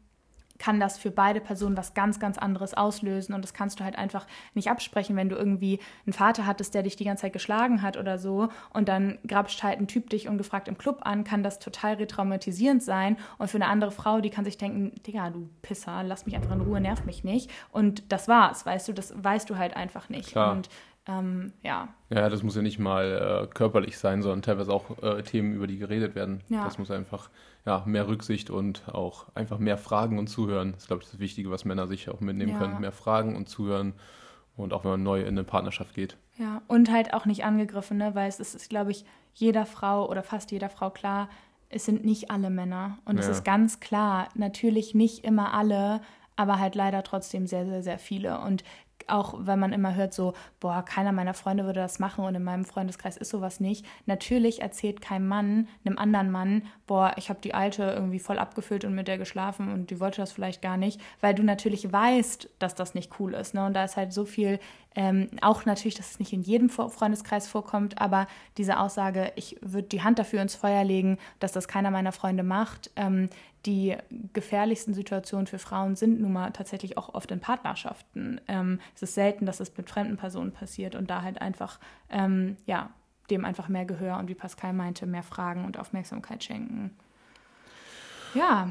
kann 0.58 0.80
das 0.80 0.98
für 0.98 1.12
beide 1.12 1.40
Personen 1.40 1.76
was 1.76 1.94
ganz, 1.94 2.18
ganz 2.18 2.36
anderes 2.36 2.74
auslösen. 2.74 3.32
Und 3.32 3.42
das 3.42 3.54
kannst 3.54 3.78
du 3.78 3.84
halt 3.84 3.96
einfach 3.96 4.26
nicht 4.54 4.68
absprechen, 4.68 5.14
wenn 5.14 5.28
du 5.28 5.36
irgendwie 5.36 5.78
einen 6.04 6.12
Vater 6.12 6.46
hattest, 6.46 6.74
der 6.74 6.82
dich 6.82 6.96
die 6.96 7.04
ganze 7.04 7.22
Zeit 7.22 7.32
geschlagen 7.32 7.80
hat 7.80 7.96
oder 7.96 8.18
so. 8.18 8.48
Und 8.74 8.88
dann 8.88 9.18
grapscht 9.26 9.62
halt 9.62 9.78
ein 9.78 9.86
Typ 9.86 10.10
dich 10.10 10.28
ungefragt 10.28 10.66
im 10.66 10.76
Club 10.76 10.98
an, 11.02 11.22
kann 11.22 11.44
das 11.44 11.60
total 11.60 11.94
retraumatisierend 11.94 12.82
sein. 12.82 13.16
Und 13.38 13.48
für 13.48 13.58
eine 13.58 13.68
andere 13.68 13.92
Frau, 13.92 14.20
die 14.20 14.30
kann 14.30 14.44
sich 14.44 14.58
denken, 14.58 15.00
Digga, 15.06 15.30
du 15.30 15.48
Pisser, 15.62 16.02
lass 16.02 16.26
mich 16.26 16.34
einfach 16.34 16.54
in 16.54 16.60
Ruhe, 16.60 16.80
nerv 16.80 17.04
mich 17.04 17.22
nicht. 17.22 17.50
Und 17.70 18.10
das 18.10 18.26
war's, 18.26 18.66
weißt 18.66 18.88
du, 18.88 18.92
das 18.92 19.14
weißt 19.16 19.48
du 19.48 19.58
halt 19.58 19.76
einfach 19.76 20.08
nicht. 20.08 20.32
Klar. 20.32 20.52
Und 20.52 20.68
ähm, 21.08 21.52
ja. 21.62 21.88
Ja, 22.10 22.28
das 22.28 22.42
muss 22.42 22.54
ja 22.54 22.62
nicht 22.62 22.78
mal 22.78 23.46
äh, 23.50 23.54
körperlich 23.54 23.98
sein, 23.98 24.22
sondern 24.22 24.42
teilweise 24.42 24.72
auch 24.72 25.02
äh, 25.02 25.22
Themen, 25.22 25.54
über 25.54 25.66
die 25.66 25.78
geredet 25.78 26.14
werden. 26.14 26.42
Ja. 26.48 26.64
Das 26.64 26.78
muss 26.78 26.90
einfach 26.90 27.30
ja, 27.64 27.82
mehr 27.86 28.06
Rücksicht 28.06 28.50
und 28.50 28.88
auch 28.88 29.26
einfach 29.34 29.58
mehr 29.58 29.78
Fragen 29.78 30.18
und 30.18 30.28
Zuhören. 30.28 30.72
Das 30.72 30.82
ist, 30.82 30.86
glaube 30.88 31.02
ich, 31.02 31.10
das 31.10 31.18
Wichtige, 31.18 31.50
was 31.50 31.64
Männer 31.64 31.86
sich 31.86 32.08
auch 32.10 32.20
mitnehmen 32.20 32.52
ja. 32.52 32.58
können. 32.58 32.80
Mehr 32.80 32.92
Fragen 32.92 33.36
und 33.36 33.48
Zuhören. 33.48 33.94
Und 34.56 34.72
auch 34.72 34.84
wenn 34.84 34.90
man 34.90 35.02
neu 35.02 35.20
in 35.20 35.28
eine 35.28 35.44
Partnerschaft 35.44 35.94
geht. 35.94 36.16
Ja, 36.36 36.62
und 36.66 36.90
halt 36.90 37.14
auch 37.14 37.26
nicht 37.26 37.44
angegriffen, 37.44 37.96
ne? 37.96 38.14
weil 38.14 38.28
es 38.28 38.40
ist, 38.40 38.68
glaube 38.68 38.90
ich, 38.90 39.04
jeder 39.34 39.66
Frau 39.66 40.08
oder 40.08 40.22
fast 40.22 40.50
jeder 40.50 40.68
Frau 40.68 40.90
klar, 40.90 41.28
es 41.68 41.84
sind 41.84 42.04
nicht 42.04 42.30
alle 42.30 42.50
Männer. 42.50 42.98
Und 43.04 43.16
ja. 43.16 43.22
es 43.22 43.28
ist 43.28 43.44
ganz 43.44 43.80
klar, 43.80 44.28
natürlich 44.34 44.94
nicht 44.94 45.24
immer 45.24 45.54
alle, 45.54 46.00
aber 46.36 46.58
halt 46.58 46.74
leider 46.74 47.02
trotzdem 47.02 47.46
sehr, 47.46 47.66
sehr, 47.66 47.82
sehr 47.82 47.98
viele. 47.98 48.40
Und 48.40 48.64
auch 49.10 49.34
wenn 49.38 49.58
man 49.58 49.72
immer 49.72 49.94
hört, 49.94 50.14
so, 50.14 50.34
boah, 50.60 50.84
keiner 50.84 51.12
meiner 51.12 51.34
Freunde 51.34 51.64
würde 51.64 51.80
das 51.80 51.98
machen 51.98 52.24
und 52.24 52.34
in 52.34 52.44
meinem 52.44 52.64
Freundeskreis 52.64 53.16
ist 53.16 53.30
sowas 53.30 53.60
nicht. 53.60 53.84
Natürlich 54.06 54.62
erzählt 54.62 55.00
kein 55.00 55.26
Mann 55.26 55.68
einem 55.84 55.98
anderen 55.98 56.30
Mann, 56.30 56.62
boah, 56.86 57.12
ich 57.16 57.28
habe 57.28 57.40
die 57.42 57.54
Alte 57.54 57.84
irgendwie 57.84 58.18
voll 58.18 58.38
abgefüllt 58.38 58.84
und 58.84 58.94
mit 58.94 59.08
der 59.08 59.18
geschlafen 59.18 59.72
und 59.72 59.90
die 59.90 60.00
wollte 60.00 60.20
das 60.20 60.32
vielleicht 60.32 60.62
gar 60.62 60.76
nicht, 60.76 61.00
weil 61.20 61.34
du 61.34 61.42
natürlich 61.42 61.92
weißt, 61.92 62.50
dass 62.58 62.74
das 62.74 62.94
nicht 62.94 63.18
cool 63.18 63.34
ist. 63.34 63.54
Ne? 63.54 63.64
Und 63.64 63.74
da 63.74 63.84
ist 63.84 63.96
halt 63.96 64.12
so 64.12 64.24
viel 64.24 64.58
ähm, 64.94 65.28
auch 65.42 65.64
natürlich, 65.64 65.94
dass 65.94 66.12
es 66.12 66.18
nicht 66.18 66.32
in 66.32 66.42
jedem 66.42 66.70
Freundeskreis 66.70 67.46
vorkommt, 67.46 68.00
aber 68.00 68.26
diese 68.56 68.80
Aussage, 68.80 69.32
ich 69.36 69.56
würde 69.60 69.86
die 69.88 70.02
Hand 70.02 70.18
dafür 70.18 70.42
ins 70.42 70.56
Feuer 70.56 70.82
legen, 70.82 71.18
dass 71.38 71.52
das 71.52 71.68
keiner 71.68 71.90
meiner 71.90 72.10
Freunde 72.10 72.42
macht. 72.42 72.90
Ähm, 72.96 73.28
die 73.66 73.96
gefährlichsten 74.32 74.94
Situationen 74.94 75.46
für 75.46 75.58
Frauen 75.58 75.96
sind 75.96 76.20
nun 76.20 76.32
mal 76.32 76.50
tatsächlich 76.50 76.96
auch 76.96 77.14
oft 77.14 77.30
in 77.30 77.40
Partnerschaften. 77.40 78.40
Ähm, 78.48 78.80
es 78.94 79.02
ist 79.02 79.14
selten, 79.14 79.46
dass 79.46 79.60
es 79.60 79.76
mit 79.76 79.90
fremden 79.90 80.16
Personen 80.16 80.52
passiert 80.52 80.94
und 80.94 81.10
da 81.10 81.22
halt 81.22 81.40
einfach, 81.40 81.78
ähm, 82.10 82.56
ja, 82.66 82.90
dem 83.30 83.44
einfach 83.44 83.68
mehr 83.68 83.84
Gehör 83.84 84.18
und 84.18 84.28
wie 84.28 84.34
Pascal 84.34 84.72
meinte, 84.72 85.06
mehr 85.06 85.22
Fragen 85.22 85.64
und 85.64 85.78
Aufmerksamkeit 85.78 86.44
schenken. 86.44 86.96
Ja, 88.34 88.68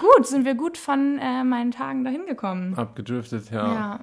gut, 0.00 0.26
sind 0.26 0.44
wir 0.44 0.54
gut 0.54 0.76
von 0.76 1.18
äh, 1.18 1.44
meinen 1.44 1.70
Tagen 1.70 2.04
dahin 2.04 2.26
gekommen. 2.26 2.74
Abgedriftet, 2.74 3.50
ja. 3.50 3.72
Ja, 3.72 4.00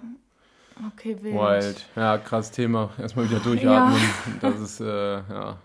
Okay, 0.94 1.18
wild. 1.22 1.36
Wild. 1.36 1.86
Ja, 1.96 2.18
krasses 2.18 2.52
Thema. 2.52 2.90
Erstmal 3.00 3.30
wieder 3.30 3.40
durchatmen. 3.40 4.00
Ja. 4.00 4.50
Das 4.50 4.60
ist 4.60 4.80
äh, 4.80 4.86
ja, 4.86 5.58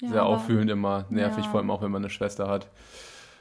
ja, 0.00 0.08
sehr 0.08 0.24
auffühlend 0.24 0.70
immer. 0.70 1.04
Nervig, 1.10 1.44
ja. 1.44 1.50
vor 1.50 1.60
allem 1.60 1.70
auch, 1.70 1.82
wenn 1.82 1.90
man 1.90 2.02
eine 2.02 2.10
Schwester 2.10 2.48
hat. 2.48 2.68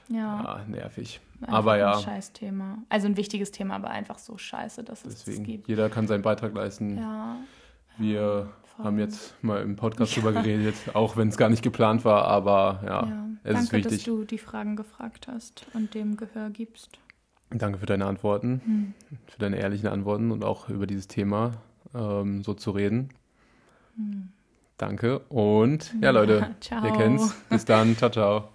Ja. 0.09 0.43
ja 0.43 0.65
nervig. 0.67 1.21
Einfach 1.41 1.53
aber 1.53 1.77
ja. 1.77 1.97
Ein 1.97 2.03
scheiß 2.03 2.33
Thema. 2.33 2.77
Also 2.89 3.07
ein 3.07 3.17
wichtiges 3.17 3.51
Thema, 3.51 3.75
aber 3.75 3.89
einfach 3.89 4.19
so 4.19 4.37
scheiße, 4.37 4.83
dass 4.83 5.05
es 5.05 5.25
Deswegen, 5.25 5.43
das 5.43 5.45
gibt. 5.45 5.67
Jeder 5.67 5.89
kann 5.89 6.07
seinen 6.07 6.21
Beitrag 6.21 6.53
leisten. 6.53 6.97
Ja. 6.97 7.37
Wir 7.97 8.49
Voll. 8.63 8.85
haben 8.85 8.99
jetzt 8.99 9.35
mal 9.43 9.61
im 9.61 9.75
Podcast 9.75 10.15
drüber 10.15 10.31
geredet, 10.31 10.75
auch 10.93 11.15
wenn 11.15 11.27
es 11.27 11.37
gar 11.37 11.49
nicht 11.49 11.61
geplant 11.61 12.05
war, 12.05 12.25
aber 12.25 12.81
ja, 12.85 13.27
es 13.43 13.53
Danke, 13.53 13.59
ist 13.59 13.71
wichtig. 13.73 13.97
dass 13.97 14.03
du 14.03 14.23
die 14.23 14.37
Fragen 14.37 14.75
gefragt 14.75 15.27
hast 15.27 15.65
und 15.73 15.93
dem 15.93 16.17
Gehör 16.17 16.49
gibst. 16.49 16.97
Danke 17.51 17.77
für 17.77 17.85
deine 17.85 18.05
Antworten, 18.07 18.61
hm. 18.65 18.93
für 19.27 19.37
deine 19.37 19.57
ehrlichen 19.57 19.87
Antworten 19.87 20.31
und 20.31 20.43
auch 20.43 20.69
über 20.69 20.87
dieses 20.87 21.07
Thema 21.07 21.51
ähm, 21.93 22.43
so 22.43 22.55
zu 22.55 22.71
reden. 22.71 23.09
Hm. 23.95 24.29
Danke 24.77 25.19
und 25.29 25.93
ja, 26.01 26.09
Leute, 26.09 26.55
ja, 26.69 26.83
ihr 26.83 26.93
kennt's. 26.93 27.35
Bis 27.49 27.65
dann. 27.65 27.95
Ciao, 27.95 28.09
ciao. 28.09 28.52